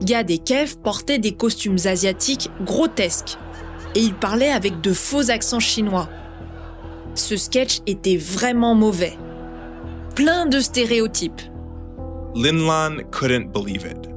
Gad 0.02 0.30
et 0.30 0.38
Kev 0.38 0.76
portaient 0.84 1.20
des 1.20 1.34
costumes 1.34 1.78
asiatiques 1.86 2.50
grotesques 2.64 3.38
et 3.96 4.02
ils 4.02 4.14
parlaient 4.14 4.52
avec 4.52 4.82
de 4.82 4.94
faux 4.94 5.30
accents 5.30 5.60
chinois. 5.60 6.10
Ce 7.16 7.36
sketch 7.36 7.80
était 7.88 8.18
vraiment 8.18 8.76
mauvais. 8.76 9.18
Plein 10.16 10.46
de 10.46 10.60
stéréotypes. 10.60 11.42
Lin 12.36 12.66
Lan 12.66 13.04
couldn't 13.12 13.52
believe 13.52 13.86
it. 13.86 14.10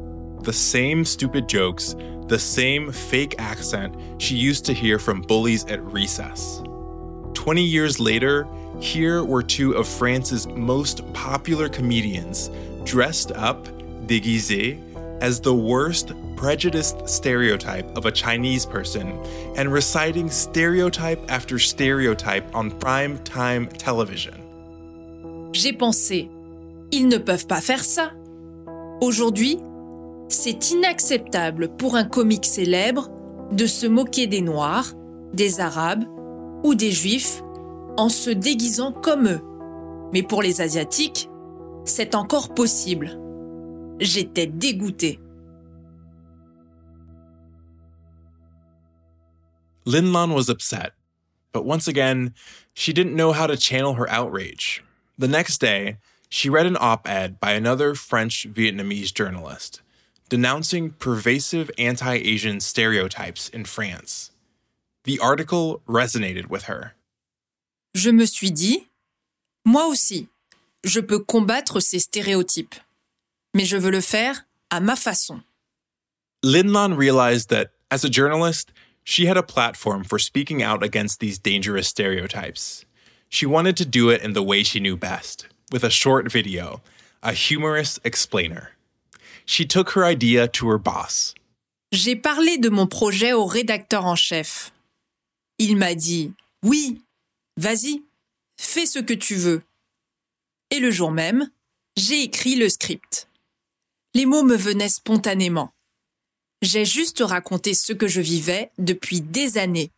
The 0.44 0.52
same 0.52 1.04
stupid 1.04 1.48
jokes, 1.48 1.94
the 2.28 2.38
same 2.38 2.92
fake 2.92 3.34
accent 3.38 3.94
she 4.18 4.34
used 4.34 4.64
to 4.66 4.72
hear 4.72 4.98
from 4.98 5.22
bullies 5.22 5.64
at 5.68 5.80
recess. 5.92 6.62
20 7.34 7.62
years 7.62 7.98
later, 7.98 8.46
here 8.82 9.22
were 9.22 9.42
two 9.42 9.74
of 9.74 9.86
France's 9.86 10.46
most 10.48 11.00
popular 11.12 11.68
comedians 11.68 12.50
dressed 12.84 13.30
up, 13.32 13.68
déguisés, 14.06 14.76
as 15.20 15.40
the 15.40 15.54
worst 15.54 16.12
prejudiced 16.36 17.08
stereotype 17.08 17.86
of 17.96 18.06
a 18.06 18.10
Chinese 18.10 18.66
person 18.66 19.16
and 19.56 19.72
reciting 19.72 20.28
stereotype 20.28 21.20
after 21.28 21.60
stereotype 21.60 22.44
on 22.54 22.72
prime 22.72 23.18
time 23.18 23.68
television. 23.68 24.34
J'ai 25.52 25.72
pensé, 25.72 26.28
ils 26.90 27.06
ne 27.06 27.18
peuvent 27.18 27.46
pas 27.46 27.60
faire 27.60 27.84
ça. 27.84 28.10
Aujourd'hui, 29.00 29.58
c'est 30.28 30.72
inacceptable 30.72 31.68
pour 31.76 31.94
un 31.94 32.04
comique 32.04 32.46
célèbre 32.46 33.10
de 33.52 33.66
se 33.66 33.86
moquer 33.86 34.26
des 34.26 34.40
Noirs, 34.40 34.94
des 35.34 35.60
Arabes 35.60 36.04
ou 36.64 36.74
des 36.74 36.90
Juifs 36.90 37.42
en 37.96 38.08
se 38.08 38.30
déguisant 38.30 38.92
comme 38.92 39.28
eux. 39.28 39.40
Mais 40.12 40.22
pour 40.22 40.42
les 40.42 40.60
Asiatiques, 40.60 41.28
c'est 41.84 42.14
encore 42.14 42.54
possible. 42.54 43.18
J'étais 44.00 44.46
dégoûtée. 44.46 45.20
Lin 49.84 50.12
Lan 50.12 50.32
was 50.32 50.48
upset, 50.48 50.92
but 51.52 51.64
once 51.64 51.88
again, 51.88 52.34
she 52.72 52.92
didn't 52.92 53.16
know 53.16 53.32
how 53.32 53.46
to 53.46 53.56
channel 53.56 53.94
her 53.94 54.08
outrage. 54.08 54.84
The 55.18 55.26
next 55.26 55.60
day, 55.60 55.96
she 56.28 56.48
read 56.48 56.66
an 56.66 56.76
op 56.80 57.08
ed 57.08 57.40
by 57.40 57.52
another 57.52 57.94
French 57.94 58.46
Vietnamese 58.48 59.12
journalist 59.12 59.82
denouncing 60.32 60.88
pervasive 60.92 61.70
anti 61.76 62.14
Asian 62.14 62.58
stereotypes 62.58 63.50
in 63.50 63.66
France. 63.66 64.30
The 65.04 65.18
article 65.18 65.82
resonated 65.86 66.46
with 66.46 66.62
her. 66.62 66.94
Je 67.94 68.10
me 68.10 68.24
suis 68.24 68.50
dit, 68.50 68.88
moi 69.64 69.86
aussi, 69.86 70.28
je 70.82 71.00
peux 71.00 71.18
combattre 71.18 71.80
ces 71.80 71.98
stéréotypes, 71.98 72.74
mais 73.54 73.66
je 73.66 73.76
veux 73.76 73.90
le 73.90 74.00
faire 74.00 74.44
à 74.70 74.80
ma 74.80 74.96
façon. 74.96 75.42
Lin 76.42 76.72
Lan 76.72 76.96
realized 76.96 77.50
that, 77.50 77.72
as 77.90 78.04
a 78.04 78.10
journalist, 78.10 78.72
she 79.04 79.26
had 79.26 79.36
a 79.36 79.42
platform 79.42 80.04
for 80.04 80.18
speaking 80.18 80.62
out 80.62 80.82
against 80.82 81.20
these 81.20 81.38
dangerous 81.38 81.86
stereotypes. 81.86 82.84
She 83.28 83.46
wanted 83.46 83.76
to 83.76 83.84
do 83.84 84.10
it 84.10 84.22
in 84.22 84.32
the 84.32 84.42
way 84.42 84.62
she 84.62 84.80
knew 84.80 84.96
best, 84.96 85.46
with 85.70 85.84
a 85.84 85.90
short 85.90 86.32
video, 86.32 86.80
a 87.22 87.32
humorous 87.32 88.00
explainer. 88.04 88.72
She 89.44 89.66
took 89.66 89.90
her 89.90 90.04
idea 90.04 90.48
to 90.48 90.68
her 90.68 90.78
boss. 90.78 91.34
J'ai 91.92 92.16
parlé 92.16 92.56
de 92.58 92.70
mon 92.70 92.86
projet 92.86 93.34
au 93.34 93.44
rédacteur 93.44 94.06
en 94.06 94.16
chef. 94.16 94.72
Il 95.58 95.76
m'a 95.76 95.94
dit 95.94 96.32
Oui, 96.64 97.02
vas-y, 97.56 98.02
fais 98.58 98.86
ce 98.86 98.98
que 98.98 99.14
tu 99.14 99.34
veux. 99.34 99.62
Et 100.70 100.80
le 100.80 100.90
jour 100.90 101.10
même, 101.10 101.50
j'ai 101.96 102.22
écrit 102.22 102.56
le 102.56 102.68
script. 102.68 103.28
Les 104.14 104.26
mots 104.26 104.42
me 104.42 104.56
venaient 104.56 104.88
spontanément. 104.88 105.72
J'ai 106.62 106.84
juste 106.84 107.20
raconté 107.20 107.74
ce 107.74 107.92
que 107.92 108.06
je 108.06 108.20
vivais 108.20 108.70
depuis 108.78 109.20
des 109.20 109.58
années. 109.58 109.90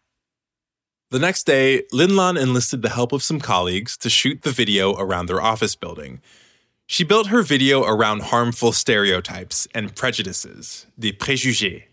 The 1.11 1.19
next 1.19 1.47
day, 1.47 1.87
Lin 1.93 2.17
Lan 2.17 2.37
enlisted 2.37 2.83
the 2.83 2.89
help 2.89 3.13
of 3.13 3.23
some 3.23 3.39
colleagues 3.39 3.97
to 3.99 4.09
shoot 4.09 4.43
the 4.43 4.51
video 4.51 4.95
around 4.97 5.27
their 5.27 5.41
office 5.41 5.77
building. 5.77 6.21
She 6.87 7.05
built 7.05 7.29
her 7.29 7.43
video 7.43 7.85
around 7.85 8.33
harmful 8.33 8.73
stereotypes 8.73 9.69
and 9.75 9.95
prejudices, 9.95 10.87
des 10.99 11.13
préjugés, 11.13 11.85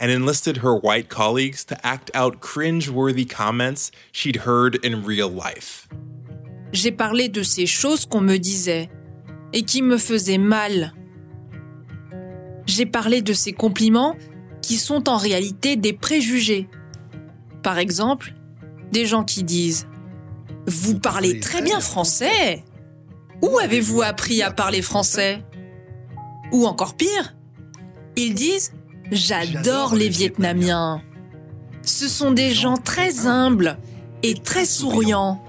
and 0.00 0.10
enlisted 0.10 0.58
her 0.58 0.74
white 0.74 1.08
colleagues 1.08 1.64
to 1.66 1.86
act 1.86 2.10
out 2.14 2.40
cringe-worthy 2.40 3.26
comments 3.26 3.92
she'd 4.10 4.36
heard 4.46 4.78
in 4.82 5.04
real 5.04 5.28
life. 5.28 5.88
J'ai 6.72 6.92
parlé 6.92 7.28
de 7.28 7.42
ces 7.42 7.66
choses 7.66 8.06
qu'on 8.06 8.20
me 8.20 8.38
disait 8.38 8.88
et 9.52 9.62
qui 9.62 9.82
me 9.82 9.98
faisaient 9.98 10.38
mal. 10.38 10.94
J'ai 12.66 12.86
parlé 12.86 13.20
de 13.20 13.32
ces 13.32 13.52
compliments 13.52 14.16
qui 14.62 14.76
sont 14.76 15.08
en 15.08 15.16
réalité 15.16 15.76
des 15.76 15.92
préjugés. 15.92 16.68
Par 17.62 17.78
exemple, 17.78 18.34
des 18.92 19.06
gens 19.06 19.24
qui 19.24 19.42
disent⁇ 19.42 19.84
Vous 20.66 20.98
parlez 20.98 21.40
très 21.40 21.62
bien 21.62 21.80
français 21.80 22.64
Où 23.42 23.58
avez-vous 23.58 24.02
appris 24.02 24.42
à 24.42 24.50
parler 24.50 24.82
français?⁇ 24.82 25.42
Ou 26.52 26.66
encore 26.66 26.96
pire, 26.96 27.34
ils 28.16 28.34
disent⁇ 28.34 28.72
J'adore 29.10 29.94
les 29.94 30.08
Vietnamiens. 30.08 31.02
Ce 31.82 32.08
sont 32.08 32.30
des 32.30 32.52
gens 32.52 32.76
très 32.76 33.26
humbles 33.26 33.76
et 34.22 34.34
très 34.34 34.64
souriants. 34.64 35.42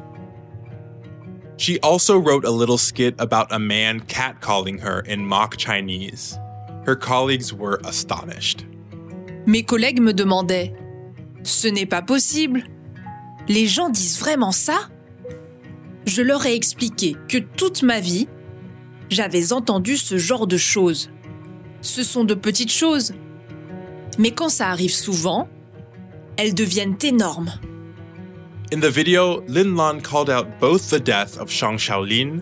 She 1.57 1.77
also 1.83 2.17
wrote 2.17 2.43
a 2.43 2.51
little 2.51 2.79
skit 2.79 3.13
about 3.19 3.51
a 3.51 3.59
man 3.59 3.99
catcalling 4.07 4.79
her 4.79 5.03
in 5.07 5.17
mock 5.17 5.57
Chinese. 5.57 6.39
Her 6.87 6.95
colleagues 6.95 7.53
were 7.53 7.79
astonished. 7.83 8.65
Mes 9.45 9.63
collègues 9.63 10.01
me 10.01 10.13
demandaient 10.13 10.73
Ce 11.43 11.67
n'est 11.67 11.85
pas 11.85 12.01
possible. 12.01 12.63
Les 13.47 13.67
gens 13.67 13.89
disent 13.89 14.19
vraiment 14.19 14.51
ça? 14.51 14.89
Je 16.07 16.23
leur 16.23 16.45
ai 16.45 16.55
expliqué 16.55 17.15
que 17.27 17.37
toute 17.37 17.83
ma 17.83 17.99
vie, 17.99 18.27
j'avais 19.09 19.53
entendu 19.53 19.97
ce 19.97 20.17
genre 20.17 20.47
de 20.47 20.57
choses. 20.57 21.11
Ce 21.81 22.03
sont 22.03 22.23
de 22.23 22.33
petites 22.33 22.71
choses. 22.71 23.13
Mais 24.17 24.31
quand 24.31 24.49
ça 24.49 24.69
arrive 24.69 24.93
souvent, 24.93 25.47
elles 26.37 26.53
deviennent 26.53 26.97
énormes. 27.03 27.53
In 28.73 28.79
the 28.79 28.89
video, 28.89 29.41
Lin 29.47 29.75
Lan 29.75 29.99
called 30.01 30.29
out 30.29 30.59
both 30.59 30.89
the 30.89 30.99
death 30.99 31.37
of 31.37 31.51
Shang 31.51 31.77
Shaolin 31.77 32.41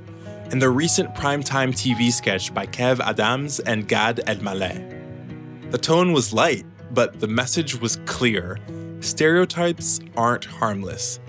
and 0.51 0.61
the 0.61 0.69
recent 0.69 1.13
primetime 1.15 1.73
TV 1.73 2.11
sketch 2.11 2.53
by 2.53 2.65
Kev 2.65 2.99
Adams 2.99 3.59
and 3.61 3.87
Gad 3.87 4.21
Elmaleh. 4.27 5.71
The 5.71 5.77
tone 5.77 6.13
was 6.13 6.33
light, 6.33 6.65
but 6.91 7.19
the 7.19 7.27
message 7.27 7.79
was 7.79 7.97
clear. 8.05 8.57
Stereotypes 8.99 9.99
aren't 10.17 10.45
harmless. 10.45 11.19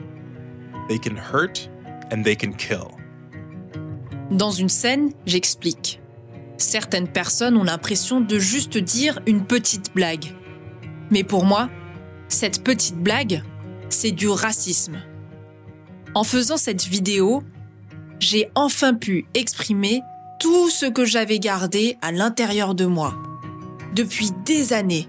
They 0.89 0.99
can 0.99 1.17
hurt 1.17 1.69
and 2.11 2.25
they 2.25 2.35
can 2.35 2.55
kill. 2.55 2.97
Dans 4.31 4.53
une 4.53 4.69
scène, 4.69 5.13
j'explique. 5.27 6.00
Certaines 6.61 7.09
personnes 7.09 7.57
ont 7.57 7.65
l'impression 7.65 8.21
de 8.21 8.39
juste 8.39 8.77
dire 8.77 9.19
une 9.27 9.47
petite 9.47 9.95
blague. 9.95 10.37
Mais 11.11 11.25
pour 11.25 11.47
moi, 11.47 11.71
cette 12.29 12.63
petite 12.63 12.99
blague, 12.99 13.43
c'est 13.89 14.11
du 14.11 14.29
racisme. 14.29 14.99
En 16.15 16.23
faisant 16.23 16.59
cette 16.59 16.85
vidéo, 16.85 17.43
j'ai 18.19 18.51
enfin 18.55 18.93
pu 18.93 19.25
exprimer 19.33 20.03
tout 20.39 20.69
ce 20.69 20.85
que 20.85 21.07
j'avais 21.07 21.39
gardé 21.39 21.97
à 22.03 22.13
l'intérieur 22.13 22.75
de 22.75 22.85
moi 22.85 23.15
depuis 23.95 24.29
des 24.45 24.75
années. 24.75 25.09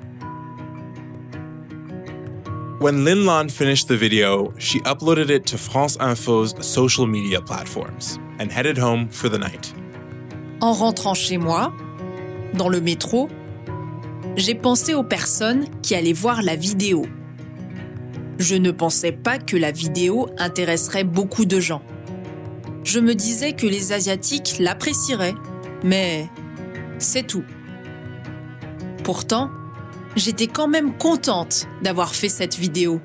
When 2.80 3.04
Lin 3.04 3.26
Lan 3.26 3.50
finished 3.50 3.90
the 3.90 3.98
video, 3.98 4.54
she 4.58 4.80
uploaded 4.86 5.30
it 5.30 5.46
to 5.48 5.58
France 5.58 5.98
Info's 6.00 6.56
social 6.62 7.06
media 7.06 7.42
platforms 7.42 8.20
and 8.40 8.50
headed 8.50 8.78
home 8.78 9.10
for 9.10 9.30
the 9.30 9.38
night. 9.38 9.81
En 10.62 10.74
rentrant 10.74 11.16
chez 11.16 11.40
moi, 11.40 11.74
dans 12.54 12.70
le 12.70 12.82
métro, 12.82 13.30
j'ai 14.36 14.54
pensé 14.54 14.94
aux 14.94 15.04
personnes 15.04 15.66
qui 15.82 15.96
allaient 15.96 16.14
voir 16.14 16.44
la 16.44 16.56
vidéo. 16.56 17.04
Je 18.38 18.54
ne 18.56 18.70
pensais 18.70 19.12
pas 19.12 19.40
que 19.40 19.58
la 19.58 19.72
vidéo 19.72 20.30
intéresserait 20.38 21.04
beaucoup 21.04 21.46
de 21.46 21.60
gens. 21.60 21.82
Je 22.84 23.00
me 23.00 23.16
disais 23.16 23.54
que 23.54 23.66
les 23.66 23.92
Asiatiques 23.92 24.58
l'apprécieraient, 24.60 25.34
mais 25.84 26.30
c'est 27.00 27.26
tout. 27.26 27.44
Pourtant, 29.04 29.50
j'étais 30.16 30.48
quand 30.48 30.68
même 30.68 30.96
contente 30.96 31.68
d'avoir 31.82 32.14
fait 32.14 32.30
cette 32.30 32.56
vidéo. 32.56 33.02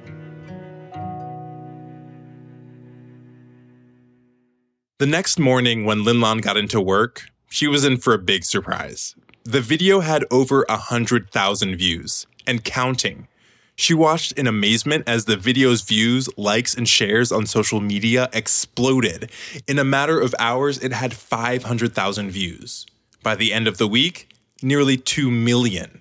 The 4.99 5.07
next 5.07 5.39
morning, 5.39 5.87
when 5.87 6.05
Lin 6.05 6.21
Lan 6.21 6.41
got 6.41 6.59
into 6.59 6.81
work, 6.81 7.31
she 7.49 7.67
was 7.67 7.85
in 7.85 7.97
for 7.97 8.13
a 8.13 8.19
big 8.19 8.45
surprise. 8.45 9.15
The 9.45 9.61
video 9.61 10.01
had 10.01 10.25
over 10.31 10.65
100,000 10.69 11.77
views 11.77 12.27
and 12.47 12.65
counting. 12.65 13.29
She 13.77 13.95
watched 13.95 14.33
in 14.33 14.47
amazement 14.47 15.05
as 15.07 15.27
the 15.27 15.37
video's 15.37 15.83
views, 15.83 16.29
likes, 16.37 16.75
and 16.75 16.89
shares 16.89 17.31
on 17.31 17.47
social 17.47 17.81
media 17.81 18.29
exploded. 18.33 19.31
In 19.69 19.79
a 19.79 19.85
matter 19.85 20.19
of 20.19 20.35
hours, 20.39 20.79
it 20.79 20.93
had 20.93 21.15
500,000 21.15 22.31
views. 22.31 22.87
By 23.23 23.37
the 23.37 23.53
end 23.53 23.69
of 23.69 23.77
the 23.77 23.87
week, 23.87 24.29
nearly 24.63 24.97
2 24.97 25.31
million. 25.31 26.01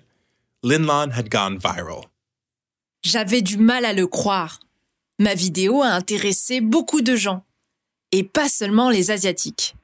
Lin 0.62 0.86
Lan 0.86 1.10
had 1.10 1.30
gone 1.30 1.60
viral. 1.60 2.06
J'avais 3.04 3.42
du 3.42 3.58
mal 3.58 3.84
à 3.84 3.92
le 3.94 4.08
croire. 4.08 4.58
Ma 5.20 5.34
vidéo 5.34 5.82
a 5.82 5.92
intéressé 5.94 6.60
beaucoup 6.60 7.02
de 7.02 7.14
gens, 7.14 7.44
et 8.10 8.24
pas 8.24 8.48
seulement 8.48 8.90
les 8.90 9.12
Asiatiques. 9.12 9.75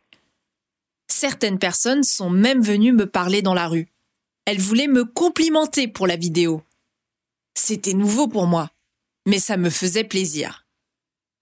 Certaines 1.22 1.60
personnes 1.60 2.02
sont 2.02 2.30
même 2.30 2.60
venues 2.60 2.92
me 2.92 3.06
parler 3.06 3.42
dans 3.42 3.54
la 3.54 3.68
rue. 3.68 3.86
Elles 4.44 4.58
voulaient 4.58 4.88
me 4.88 5.04
complimenter 5.04 5.86
pour 5.86 6.08
la 6.08 6.16
vidéo. 6.16 6.64
C'était 7.54 7.94
nouveau 7.94 8.26
pour 8.26 8.48
moi, 8.48 8.70
mais 9.24 9.38
ça 9.38 9.56
me 9.56 9.70
faisait 9.70 10.02
plaisir. 10.02 10.66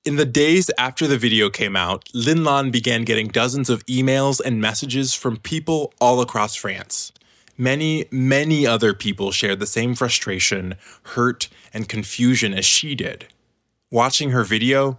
In 0.07 0.17
the 0.17 0.27
days 0.27 0.71
after 0.77 1.09
the 1.09 1.19
video 1.19 1.49
came 1.49 1.77
out, 1.77 2.03
Lin 2.13 2.45
Lan 2.45 2.71
began 2.71 3.05
getting 3.05 3.29
dozens 3.29 3.71
of 3.71 3.83
emails 3.87 4.43
and 4.45 4.61
messages 4.61 5.15
from 5.15 5.39
people 5.39 5.95
all 5.99 6.21
across 6.21 6.55
France. 6.55 7.15
Many, 7.57 8.05
many 8.11 8.67
other 8.67 8.93
people 8.93 9.33
shared 9.33 9.61
the 9.61 9.67
same 9.67 9.95
frustration, 9.95 10.75
hurt, 11.15 11.49
and 11.73 11.89
confusion 11.89 12.53
as 12.53 12.67
she 12.67 12.95
did. 12.95 13.29
Watching 13.91 14.33
her 14.33 14.45
video, 14.45 14.99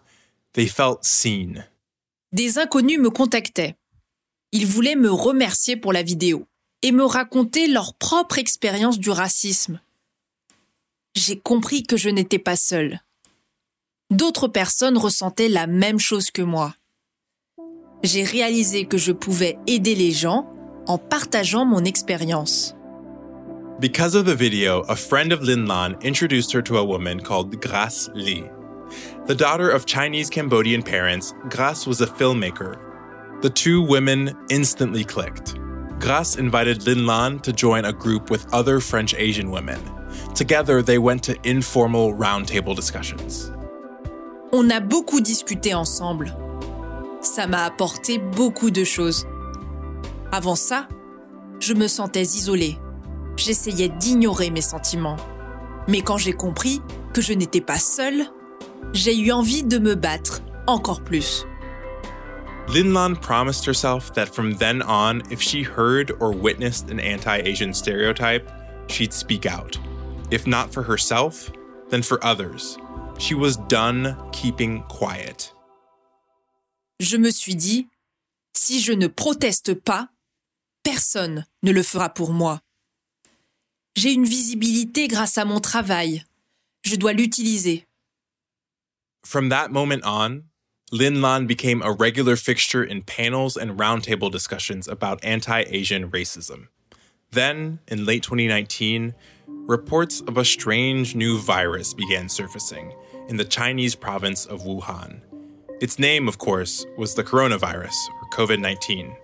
they 0.56 0.65
felt 0.65 1.06
seen. 1.06 1.65
Des 2.34 2.58
inconnus 2.58 2.98
me 2.98 3.12
contactaient. 3.12 3.76
Ils 4.54 4.66
voulaient 4.66 4.96
me 4.96 5.10
remercier 5.10 5.78
pour 5.78 5.94
la 5.94 6.04
vidéo 6.04 6.46
et 6.82 6.92
me 6.92 7.06
raconter 7.06 7.68
leur 7.68 7.94
propre 7.94 8.38
expérience 8.38 9.00
du 9.00 9.10
racisme. 9.10 9.80
J'ai 11.16 11.40
compris 11.40 11.84
que 11.84 11.96
je 11.96 12.10
n'étais 12.10 12.40
pas 12.40 12.56
seule. 12.58 13.00
D'autres 14.10 14.50
personnes 14.50 14.98
ressentaient 14.98 15.48
la 15.48 15.68
même 15.68 16.00
chose 16.00 16.32
que 16.32 16.42
moi. 16.42 16.76
J'ai 18.04 18.24
réalisé 18.24 18.86
que 18.86 18.98
je 18.98 19.14
pouvais 19.14 19.58
aider 19.68 19.96
les 19.96 20.12
gens 20.12 20.50
en 20.86 20.98
partageant 20.98 21.66
mon 21.66 21.86
expérience. 21.86 22.76
Because 23.80 24.16
of 24.16 24.26
the 24.26 24.36
video, 24.36 24.84
a 24.90 24.96
friend 24.96 25.32
of 25.32 25.42
Lin 25.42 25.66
Lan 25.66 25.96
introduced 26.04 26.52
her 26.54 26.62
to 26.64 26.78
a 26.78 26.84
woman 26.84 27.22
called 27.22 27.56
Grace 27.62 28.10
Li. 28.14 28.44
The 29.28 29.36
daughter 29.36 29.70
of 29.70 29.86
Chinese 29.86 30.30
Cambodian 30.30 30.84
parents, 30.84 31.34
Grace 31.50 31.88
was 31.88 32.02
a 32.02 32.06
filmmaker. 32.06 32.90
The 33.41 33.49
two 33.49 33.82
women 33.82 34.38
instantly 34.49 35.04
clicked. 35.04 35.56
Grace 35.99 36.36
invited 36.36 36.86
Lin 36.86 37.08
Lan 37.08 37.39
to 37.39 37.51
join 37.51 37.86
a 37.86 37.91
group 37.91 38.30
with 38.30 38.45
other 38.54 38.80
French 38.80 39.15
Asian 39.15 39.49
women. 39.49 39.80
Together, 40.36 40.84
they 40.84 40.99
went 40.99 41.23
to 41.23 41.36
informal 41.43 42.13
roundtable 42.13 42.75
discussions. 42.75 43.51
On 44.51 44.69
a 44.69 44.80
beaucoup 44.80 45.21
discuté 45.21 45.73
ensemble. 45.73 46.32
Ça 47.21 47.47
m'a 47.47 47.65
apporté 47.65 48.19
beaucoup 48.19 48.69
de 48.69 48.84
choses. 48.84 49.25
Avant 50.32 50.56
ça, 50.56 50.88
je 51.60 51.73
me 51.73 51.88
sentais 51.88 52.21
isolée. 52.21 52.77
J'essayais 53.38 53.89
d'ignorer 53.89 54.51
mes 54.51 54.62
sentiments. 54.62 55.17
Mais 55.88 56.01
quand 56.01 56.17
j'ai 56.17 56.34
compris 56.34 56.80
que 57.12 57.21
je 57.21 57.34
n'étais 57.34 57.62
pas 57.62 57.80
seule, 57.80 58.23
j'ai 58.93 59.17
eu 59.17 59.32
envie 59.32 59.63
de 59.63 59.80
me 59.80 59.95
battre 59.95 60.41
encore 60.67 61.01
plus. 61.01 61.47
Lin 62.67 62.93
Lan 62.93 63.15
promised 63.15 63.65
herself 63.65 64.13
that 64.13 64.30
from 64.30 64.54
then 64.54 64.82
on, 64.82 65.21
if 65.30 65.41
she 65.41 65.63
heard 65.63 66.12
or 66.19 66.32
witnessed 66.32 66.89
an 66.89 67.00
anti 67.00 67.38
Asian 67.38 67.74
stereotype, 67.74 68.50
she'd 68.88 69.13
speak 69.13 69.45
out. 69.45 69.78
If 70.30 70.47
not 70.47 70.71
for 70.74 70.84
herself, 70.84 71.52
then 71.89 72.02
for 72.02 72.24
others. 72.24 72.78
She 73.17 73.36
was 73.36 73.58
done 73.58 74.15
keeping 74.32 74.84
quiet. 74.84 75.54
Je 77.00 77.17
me 77.17 77.32
suis 77.32 77.56
dit, 77.56 77.88
si 78.54 78.80
je 78.80 78.93
ne 78.93 79.08
proteste 79.08 79.74
pas, 79.74 80.10
personne 80.84 81.45
ne 81.63 81.71
le 81.71 81.84
fera 81.84 82.10
pour 82.10 82.32
moi. 82.32 82.62
J'ai 83.95 84.13
une 84.13 84.26
visibilité 84.26 85.08
grâce 85.08 85.38
à 85.38 85.45
mon 85.45 85.60
travail. 85.60 86.24
Je 86.84 86.95
dois 86.95 87.13
l'utiliser. 87.13 87.86
From 89.24 89.50
that 89.50 89.69
moment 89.69 90.02
on, 90.04 90.43
Lin 90.93 91.21
Lan 91.21 91.47
became 91.47 91.82
a 91.82 91.93
regular 91.93 92.36
fixture 92.36 92.84
in 92.84 93.01
panels 93.01 93.56
and 93.56 93.80
roundtable 93.80 94.30
discussions 94.30 94.89
about 94.89 95.23
anti 95.23 95.63
Asian 95.67 96.12
racism. 96.12 96.67
Then, 97.32 97.80
in 97.88 98.06
late 98.06 98.23
2019, 98.23 99.15
reports 99.47 100.19
of 100.27 100.38
a 100.38 100.43
strange 100.43 101.15
new 101.15 101.39
virus 101.39 101.93
began 101.93 102.27
surfacing 102.27 102.93
in 103.30 103.38
the 103.38 103.45
Chinese 103.45 103.95
province 103.95 104.45
of 104.45 104.63
Wuhan. 104.63 105.21
Its 105.80 105.97
name, 105.97 106.27
of 106.27 106.38
course, 106.38 106.86
was 106.97 107.15
the 107.15 107.23
coronavirus, 107.23 107.95
or 108.21 108.30
COVID 108.32 108.60
19. 108.60 109.15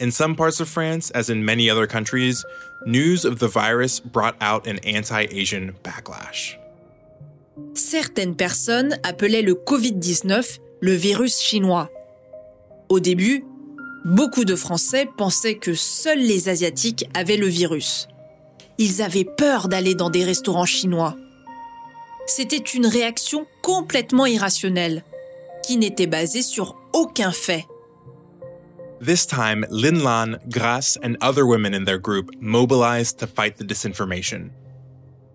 In 0.00 0.10
some 0.10 0.36
parts 0.36 0.60
of 0.60 0.68
France, 0.68 1.10
as 1.12 1.30
in 1.30 1.42
many 1.42 1.70
other 1.70 1.86
countries, 1.86 2.44
news 2.84 3.24
of 3.24 3.38
the 3.38 3.48
virus 3.48 3.98
brought 3.98 4.36
out 4.42 4.66
an 4.66 4.78
anti 4.80 5.26
Asian 5.30 5.72
backlash. 5.82 6.54
Certaines 7.72 8.36
personnes 8.36 8.94
appelaient 9.04 9.48
le 9.48 9.54
Covid-19 9.54 10.60
le 10.80 10.92
virus 10.92 11.40
chinois. 11.40 11.90
Au 12.88 13.00
début, 13.00 13.44
beaucoup 14.04 14.44
de 14.44 14.56
Français 14.56 15.08
pensaient 15.16 15.56
que 15.56 15.74
seuls 15.74 16.20
les 16.20 16.48
Asiatiques 16.48 17.08
avaient 17.14 17.36
le 17.36 17.48
virus. 17.48 18.08
ils 18.78 19.02
avaient 19.02 19.24
peur 19.24 19.68
d'aller 19.68 19.94
dans 19.94 20.08
des 20.08 20.24
restaurants 20.24 20.64
chinois. 20.64 21.16
C'était 22.26 22.56
une 22.56 22.86
réaction 22.86 23.46
complètement 23.62 24.26
irrationnelle, 24.26 25.04
qui 25.64 25.76
n'était 25.76 26.06
basée 26.06 26.42
sur 26.42 26.76
aucun 26.92 27.32
fait. 27.32 27.66
This 29.00 29.26
time, 29.26 29.66
Lin 29.70 30.02
Lan, 30.02 30.38
Grace, 30.48 30.98
and 31.02 31.16
other 31.20 31.44
women 31.44 31.74
in 31.74 31.84
their 31.84 31.98
group 32.00 32.30
mobilized 32.40 33.18
to 33.18 33.26
fight 33.26 33.56
the 33.56 33.64
disinformation. 33.64 34.50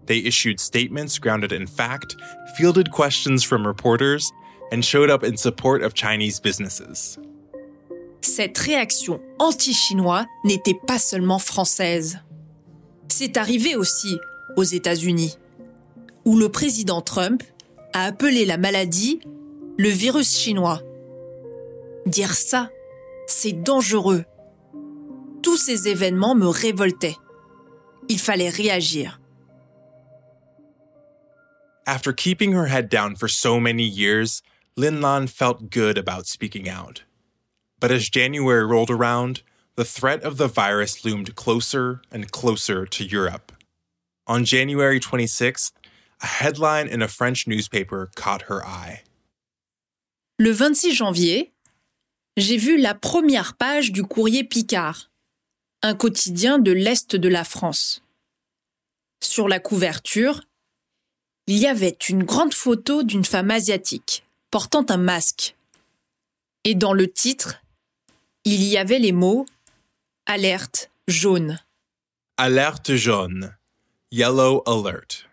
They 0.05 0.19
issued 0.19 0.59
statements 0.59 1.17
grounded 1.17 1.53
in 1.53 1.65
fact, 1.65 2.15
fielded 2.57 2.91
questions 2.91 3.43
from 3.43 3.65
reporters, 3.65 4.31
and 4.73 4.81
showed 4.81 5.11
up 5.11 5.23
in 5.23 5.37
support 5.37 5.83
of 5.83 5.93
Chinese 5.93 6.39
businesses. 6.39 7.19
Cette 8.21 8.57
réaction 8.57 9.21
anti-chinois 9.37 10.25
n'était 10.43 10.79
pas 10.87 10.97
seulement 10.97 11.39
française. 11.39 12.19
C'est 13.07 13.37
arrivé 13.37 13.75
aussi 13.75 14.17
aux 14.55 14.63
États-Unis, 14.63 15.37
où 16.25 16.37
le 16.37 16.49
président 16.49 17.01
Trump 17.01 17.43
a 17.93 18.05
appelé 18.05 18.45
la 18.45 18.57
maladie 18.57 19.19
le 19.77 19.89
virus 19.89 20.35
chinois. 20.37 20.81
Dire 22.05 22.33
ça, 22.33 22.69
c'est 23.27 23.63
dangereux. 23.63 24.25
Tous 25.41 25.57
ces 25.57 25.87
événements 25.87 26.35
me 26.35 26.47
révoltaient. 26.47 27.17
Il 28.09 28.19
fallait 28.19 28.49
réagir. 28.49 29.19
After 31.85 32.13
keeping 32.13 32.53
her 32.53 32.67
head 32.67 32.89
down 32.89 33.15
for 33.15 33.27
so 33.29 33.59
many 33.59 33.83
years, 33.83 34.41
Lin 34.75 35.01
Lan 35.01 35.27
felt 35.27 35.69
good 35.69 35.99
about 35.99 36.25
speaking 36.25 36.67
out. 36.67 37.03
But 37.79 37.91
as 37.91 38.09
January 38.09 38.65
rolled 38.65 38.89
around, 38.89 39.43
the 39.75 39.85
threat 39.85 40.23
of 40.23 40.37
the 40.37 40.47
virus 40.47 41.05
loomed 41.05 41.35
closer 41.35 42.01
and 42.11 42.31
closer 42.31 42.87
to 42.87 43.03
Europe. 43.03 43.51
On 44.25 44.43
January 44.43 44.99
26th, 44.99 45.73
a 46.21 46.25
headline 46.25 46.87
in 46.87 47.03
a 47.03 47.07
French 47.07 47.45
newspaper 47.47 48.09
caught 48.15 48.43
her 48.43 48.65
eye. 48.65 49.03
Le 50.39 50.51
26 50.51 50.91
janvier, 50.91 51.51
j'ai 52.35 52.57
vu 52.57 52.77
la 52.77 52.95
première 52.95 53.55
page 53.55 53.91
du 53.91 54.03
courrier 54.03 54.43
Picard, 54.43 55.11
un 55.83 55.93
quotidien 55.93 56.57
de 56.57 56.71
l'Est 56.71 57.15
de 57.15 57.29
la 57.29 57.43
France. 57.43 58.01
Sur 59.21 59.47
la 59.47 59.59
couverture, 59.59 60.41
il 61.45 61.59
y 61.59 61.67
avait 61.67 61.97
une 62.09 62.23
grande 62.23 62.55
photo 62.55 63.03
d'une 63.03 63.25
femme 63.25 63.51
asiatique 63.51 64.22
portant 64.53 64.85
un 64.91 64.97
masque. 64.97 65.55
Et 66.63 66.75
dans 66.75 66.93
le 66.93 67.11
titre, 67.11 67.55
il 68.45 68.61
y 68.61 68.77
avait 68.77 68.99
les 68.99 69.11
mots 69.11 69.47
Alerte 70.27 70.91
jaune. 71.07 71.59
Alerte 72.37 72.93
jaune. 72.93 73.55
Yellow 74.11 74.61
alert. 74.67 75.25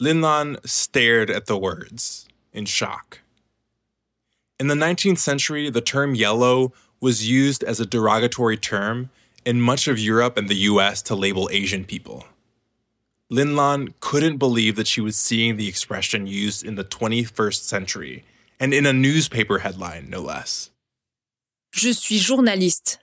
Linlan 0.00 0.56
stared 0.64 1.30
at 1.30 1.46
the 1.46 1.58
words 1.58 2.28
in 2.52 2.64
shock. 2.64 3.22
In 4.60 4.68
the 4.68 4.76
19th 4.76 5.18
century, 5.18 5.68
the 5.68 5.80
term 5.80 6.14
yellow 6.14 6.72
was 7.00 7.28
used 7.28 7.64
as 7.64 7.80
a 7.80 7.86
derogatory 7.86 8.56
term 8.56 9.10
in 9.44 9.60
much 9.60 9.88
of 9.88 9.98
Europe 9.98 10.38
and 10.38 10.48
the 10.48 10.68
US 10.70 11.02
to 11.02 11.16
label 11.16 11.48
Asian 11.50 11.84
people. 11.84 12.24
Linlan 13.30 13.92
couldn't 14.00 14.38
believe 14.38 14.76
that 14.76 14.86
she 14.86 15.02
was 15.02 15.12
seeing 15.12 15.56
the 15.56 15.68
expression 15.68 16.26
used 16.26 16.64
in 16.64 16.76
the 16.76 16.84
21st 16.84 17.62
century, 17.62 18.24
and 18.58 18.72
in 18.72 18.86
a 18.86 18.92
newspaper 18.92 19.58
headline, 19.58 20.08
no 20.08 20.22
less. 20.22 20.70
Je 21.72 21.92
suis 21.92 22.18
journaliste. 22.18 23.00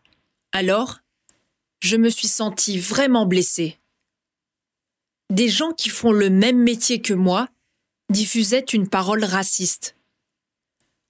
Alors, 0.51 0.99
je 1.79 1.97
me 1.97 2.09
suis 2.09 2.27
sentie 2.27 2.79
vraiment 2.79 3.27
blessée. 3.27 3.77
Des 5.29 5.49
gens 5.49 5.71
qui 5.71 5.89
font 5.89 6.11
le 6.11 6.29
même 6.29 6.57
métier 6.57 7.01
que 7.01 7.13
moi 7.13 7.47
diffusaient 8.09 8.65
une 8.73 8.89
parole 8.89 9.23
raciste. 9.23 9.95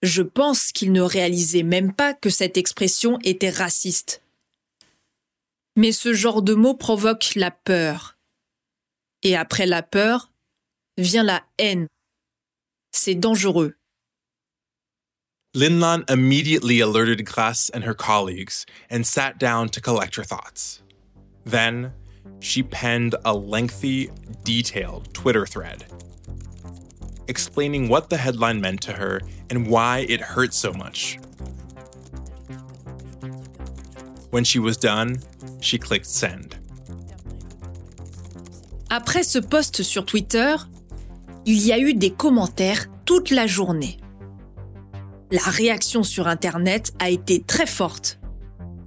Je 0.02 0.22
pense 0.22 0.72
qu'ils 0.72 0.92
ne 0.92 1.02
réalisaient 1.02 1.64
même 1.64 1.94
pas 1.94 2.14
que 2.14 2.30
cette 2.30 2.58
expression 2.58 3.18
était 3.24 3.50
raciste. 3.50 4.22
Mais 5.78 5.92
ce 5.92 6.14
genre 6.14 6.42
de 6.42 6.54
mot 6.54 6.74
provoque 6.74 7.32
la 7.36 7.52
peur. 7.52 8.15
Et 9.26 9.36
après 9.36 9.66
la 9.66 9.82
peur, 9.82 10.32
vient 10.98 11.24
la 11.24 11.42
haine. 11.60 11.88
C'est 12.94 13.16
dangereux. 13.16 13.76
Linlan 15.54 16.04
immediately 16.10 16.80
alerted 16.80 17.26
Grace 17.26 17.70
and 17.74 17.84
her 17.84 17.94
colleagues 17.94 18.66
and 18.90 19.04
sat 19.04 19.38
down 19.38 19.68
to 19.68 19.82
collect 19.82 20.16
her 20.16 20.24
thoughts. 20.24 20.82
Then, 21.46 21.92
she 22.40 22.64
penned 22.64 23.16
a 23.26 23.34
lengthy, 23.34 24.10
detailed 24.46 25.14
Twitter 25.14 25.46
thread 25.46 25.86
explaining 27.28 27.90
what 27.90 28.10
the 28.10 28.18
headline 28.18 28.62
meant 28.62 28.82
to 28.82 28.94
her 28.94 29.22
and 29.50 29.68
why 29.68 30.06
it 30.10 30.22
hurt 30.22 30.54
so 30.54 30.72
much. 30.74 31.18
When 34.30 34.44
she 34.44 34.60
was 34.60 34.78
done, 34.78 35.20
she 35.62 35.78
clicked 35.78 36.08
send. 36.08 36.55
Après 38.90 39.24
ce 39.24 39.40
post 39.40 39.84
sur 39.84 40.06
Twitter, 40.06 40.56
il 41.46 41.66
y 41.66 41.72
a 41.72 41.80
eu 41.80 41.94
des 41.94 42.12
commentaires 42.12 42.86
toute 43.06 43.32
la 43.32 43.48
journée. 43.48 43.98
La 45.32 45.42
réaction 45.42 46.04
sur 46.04 46.28
Internet 46.28 46.94
a 47.00 47.10
été 47.10 47.42
très 47.42 47.66
forte. 47.66 48.20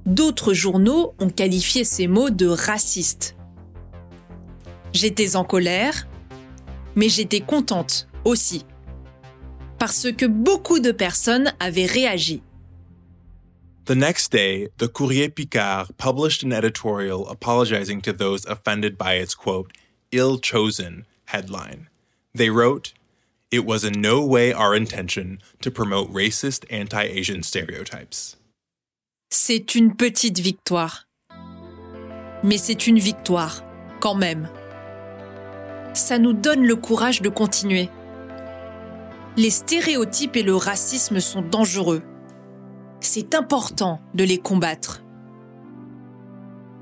D'autres 0.07 0.55
journaux 0.55 1.15
ont 1.19 1.31
qualifié 1.31 1.85
ces 1.85 2.07
mots 2.07 2.31
de 2.31 2.47
racistes. 2.47 3.37
J'étais 4.93 5.37
en 5.37 5.45
colère, 5.45 6.09
mais 6.95 7.09
j'étais 7.09 7.41
contente 7.41 8.09
aussi. 8.25 8.65
Parce 9.79 10.11
que 10.13 10.27
beaucoup 10.27 10.79
de 10.81 10.93
personnes 10.93 11.53
avaient 11.61 11.87
réagi. 11.87 12.43
The 13.85 13.97
next 13.97 14.33
day, 14.33 14.69
the 14.79 14.87
Courrier 14.87 15.29
Picard 15.29 15.93
published 15.97 16.45
an 16.45 16.53
editorial 16.53 17.27
apologizing 17.29 18.01
to 18.03 18.13
those 18.13 18.45
offended 18.47 18.97
by 18.99 19.15
its 19.15 19.35
quote, 19.35 19.71
ill 20.13 20.39
chosen 20.39 21.07
headline. 21.27 21.89
They 22.35 22.51
wrote, 22.51 22.93
It 23.51 23.65
was 23.65 23.83
in 23.83 24.01
no 24.01 24.23
way 24.23 24.53
our 24.53 24.75
intention 24.75 25.39
to 25.63 25.71
promote 25.71 26.13
racist 26.13 26.67
anti 26.71 27.03
Asian 27.03 27.43
stereotypes. 27.43 28.37
C'est 29.31 29.75
une 29.75 29.95
petite 29.95 30.39
victoire. 30.39 31.07
Mais 32.43 32.59
c'est 32.59 32.87
une 32.87 32.99
victoire, 32.99 33.65
quand 34.01 34.15
même. 34.15 34.49
Ça 35.95 36.19
nous 36.19 36.33
donne 36.33 36.65
le 36.65 36.77
courage 36.77 37.23
de 37.23 37.29
continuer. 37.29 37.89
Les 39.37 39.51
stéréotypes 39.51 40.37
et 40.37 40.43
le 40.43 40.55
racisme 40.55 41.21
sont 41.21 41.43
dangereux. 41.43 42.03
C'est 43.01 43.35
important 43.35 44.01
de 44.15 44.25
les 44.25 44.39
combattre. 44.39 45.03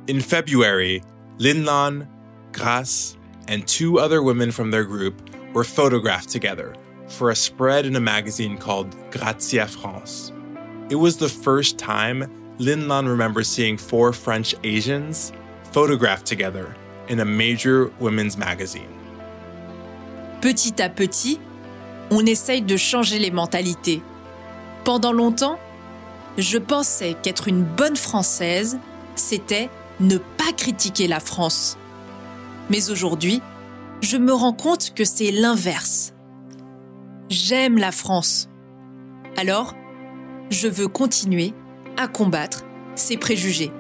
In 0.09 0.21
February, 0.21 1.01
Linlan, 1.39 2.07
Grace, 2.53 3.16
and 3.49 3.67
two 3.67 3.99
other 3.99 4.23
women 4.23 4.51
from 4.51 4.71
their 4.71 4.85
group 4.85 5.31
were 5.55 5.65
photographed 5.65 6.29
together 6.29 6.75
for 7.09 7.31
a 7.31 7.37
spread 7.37 7.87
in 7.87 7.97
a 7.97 8.01
magazine 8.01 8.59
called 8.59 8.95
Grazia 9.11 9.67
France. 9.67 10.33
It 10.91 10.97
was 10.97 11.17
the 11.17 11.29
first 11.29 11.79
time 11.79 12.31
Lin 12.59 12.89
Lan 12.89 13.07
remembers 13.07 13.49
seeing 13.49 13.77
four 13.77 14.13
French 14.13 14.55
Asians 14.65 15.33
photographed 15.73 16.27
together 16.27 16.75
in 17.09 17.21
a 17.21 17.25
major 17.25 17.91
women's 18.01 18.37
magazine. 18.37 18.89
Petit 20.41 20.81
à 20.81 20.89
petit, 20.89 21.41
on 22.11 22.25
essaye 22.27 22.63
de 22.63 22.77
changer 22.77 23.19
les 23.19 23.31
mentalités. 23.31 24.03
Pendant 24.85 25.13
longtemps, 25.13 25.59
je 26.39 26.59
pensais 26.59 27.17
qu'être 27.23 27.49
une 27.49 27.65
bonne 27.65 27.97
Française, 27.97 28.79
c'était 29.17 29.71
ne 30.01 30.19
pas 30.19 30.53
critiquer 30.57 31.09
la 31.09 31.21
France. 31.21 31.77
Mais 32.69 32.91
aujourd'hui, 32.91 33.41
je 34.01 34.17
me 34.17 34.33
rends 34.33 34.53
compte 34.53 34.93
que 34.95 35.05
c'est 35.05 35.31
l'inverse. 35.31 36.15
J'aime 37.29 37.79
la 37.79 37.93
France. 37.93 38.49
Alors, 39.37 39.75
je 40.51 40.69
veux 40.69 40.89
continuer 40.89 41.53
à 41.97 42.09
combattre 42.09 42.65
ces 42.95 43.17
préjugés. 43.17 43.71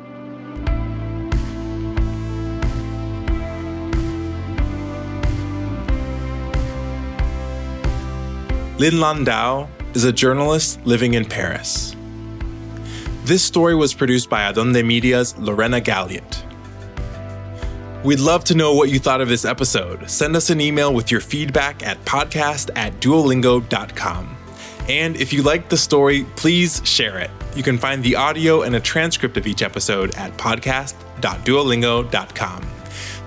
Lin 8.79 8.99
Landau 9.01 9.68
is 9.94 10.05
a 10.05 10.12
journalist 10.12 10.79
living 10.85 11.14
in 11.16 11.25
Paris. 11.25 11.96
This 13.25 13.42
story 13.42 13.75
was 13.75 13.94
produced 13.94 14.29
by 14.29 14.42
Adonde 14.42 14.85
Media's 14.85 15.35
Lorena 15.38 15.81
Galliot. 15.81 16.45
We'd 18.07 18.21
love 18.21 18.45
to 18.45 18.55
know 18.55 18.73
what 18.73 18.88
you 18.90 19.01
thought 19.01 19.21
of 19.21 19.27
this 19.27 19.45
episode. 19.45 20.09
Send 20.09 20.37
us 20.37 20.51
an 20.51 20.61
email 20.61 20.95
with 20.95 21.11
your 21.11 21.21
feedback 21.21 21.85
at 21.85 22.05
podcast 22.05 22.71
at 22.77 23.01
duolingo.com. 23.01 24.37
And 24.88 25.16
if 25.16 25.33
you 25.33 25.42
liked 25.42 25.71
the 25.71 25.77
story, 25.77 26.25
please 26.37 26.81
share 26.85 27.19
it. 27.19 27.33
You 27.57 27.64
can 27.64 27.79
find 27.79 28.05
the 28.05 28.14
audio 28.14 28.62
and 28.62 28.77
a 28.77 28.81
transcript 28.81 29.37
of 29.37 29.49
each 29.49 29.61
episode 29.61 30.14
at 30.14 30.31
podcast.duolingo.com. 30.37 32.66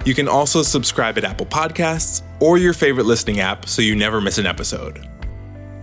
You 0.06 0.16
can 0.16 0.30
also 0.30 0.64
subscribe 0.64 1.18
at 1.18 1.26
Apple 1.26 1.48
Podcasts 1.48 2.22
or 2.40 2.58
your 2.58 2.72
favorite 2.72 3.06
listening 3.06 3.42
app 3.42 3.68
so 3.68 3.82
you 3.82 3.98
never 3.98 4.22
miss 4.22 4.38
an 4.38 4.46
episode. 4.46 5.06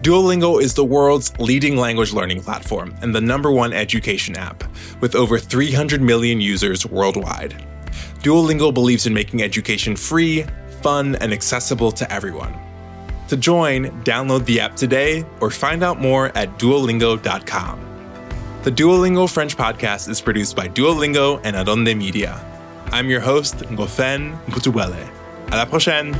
Duolingo 0.00 0.58
is 0.58 0.72
the 0.72 0.86
world's 0.86 1.38
leading 1.38 1.76
language 1.76 2.14
learning 2.14 2.42
platform 2.42 2.96
and 3.02 3.14
the 3.14 3.20
number 3.20 3.52
one 3.52 3.74
education 3.74 4.38
app, 4.38 4.64
with 5.02 5.14
over 5.14 5.38
300 5.38 6.00
million 6.00 6.40
users 6.40 6.86
worldwide. 6.86 7.62
Duolingo 8.26 8.74
believes 8.74 9.06
in 9.06 9.14
making 9.14 9.40
education 9.40 9.94
free, 9.94 10.44
fun, 10.82 11.14
and 11.20 11.32
accessible 11.32 11.92
to 11.92 12.12
everyone. 12.12 12.58
To 13.28 13.36
join, 13.36 14.02
download 14.02 14.44
the 14.46 14.58
app 14.58 14.74
today 14.74 15.24
or 15.40 15.48
find 15.48 15.84
out 15.84 16.00
more 16.00 16.36
at 16.36 16.58
duolingo.com. 16.58 17.78
The 18.64 18.72
Duolingo 18.72 19.32
French 19.32 19.56
podcast 19.56 20.08
is 20.08 20.20
produced 20.20 20.56
by 20.56 20.66
Duolingo 20.66 21.40
and 21.44 21.54
Adonde 21.54 21.96
Media. 21.96 22.44
I'm 22.86 23.08
your 23.08 23.20
host, 23.20 23.58
Ngofen 23.58 24.36
Mputuwele. 24.46 25.08
À 25.46 25.54
la 25.58 25.64
prochaine! 25.64 26.12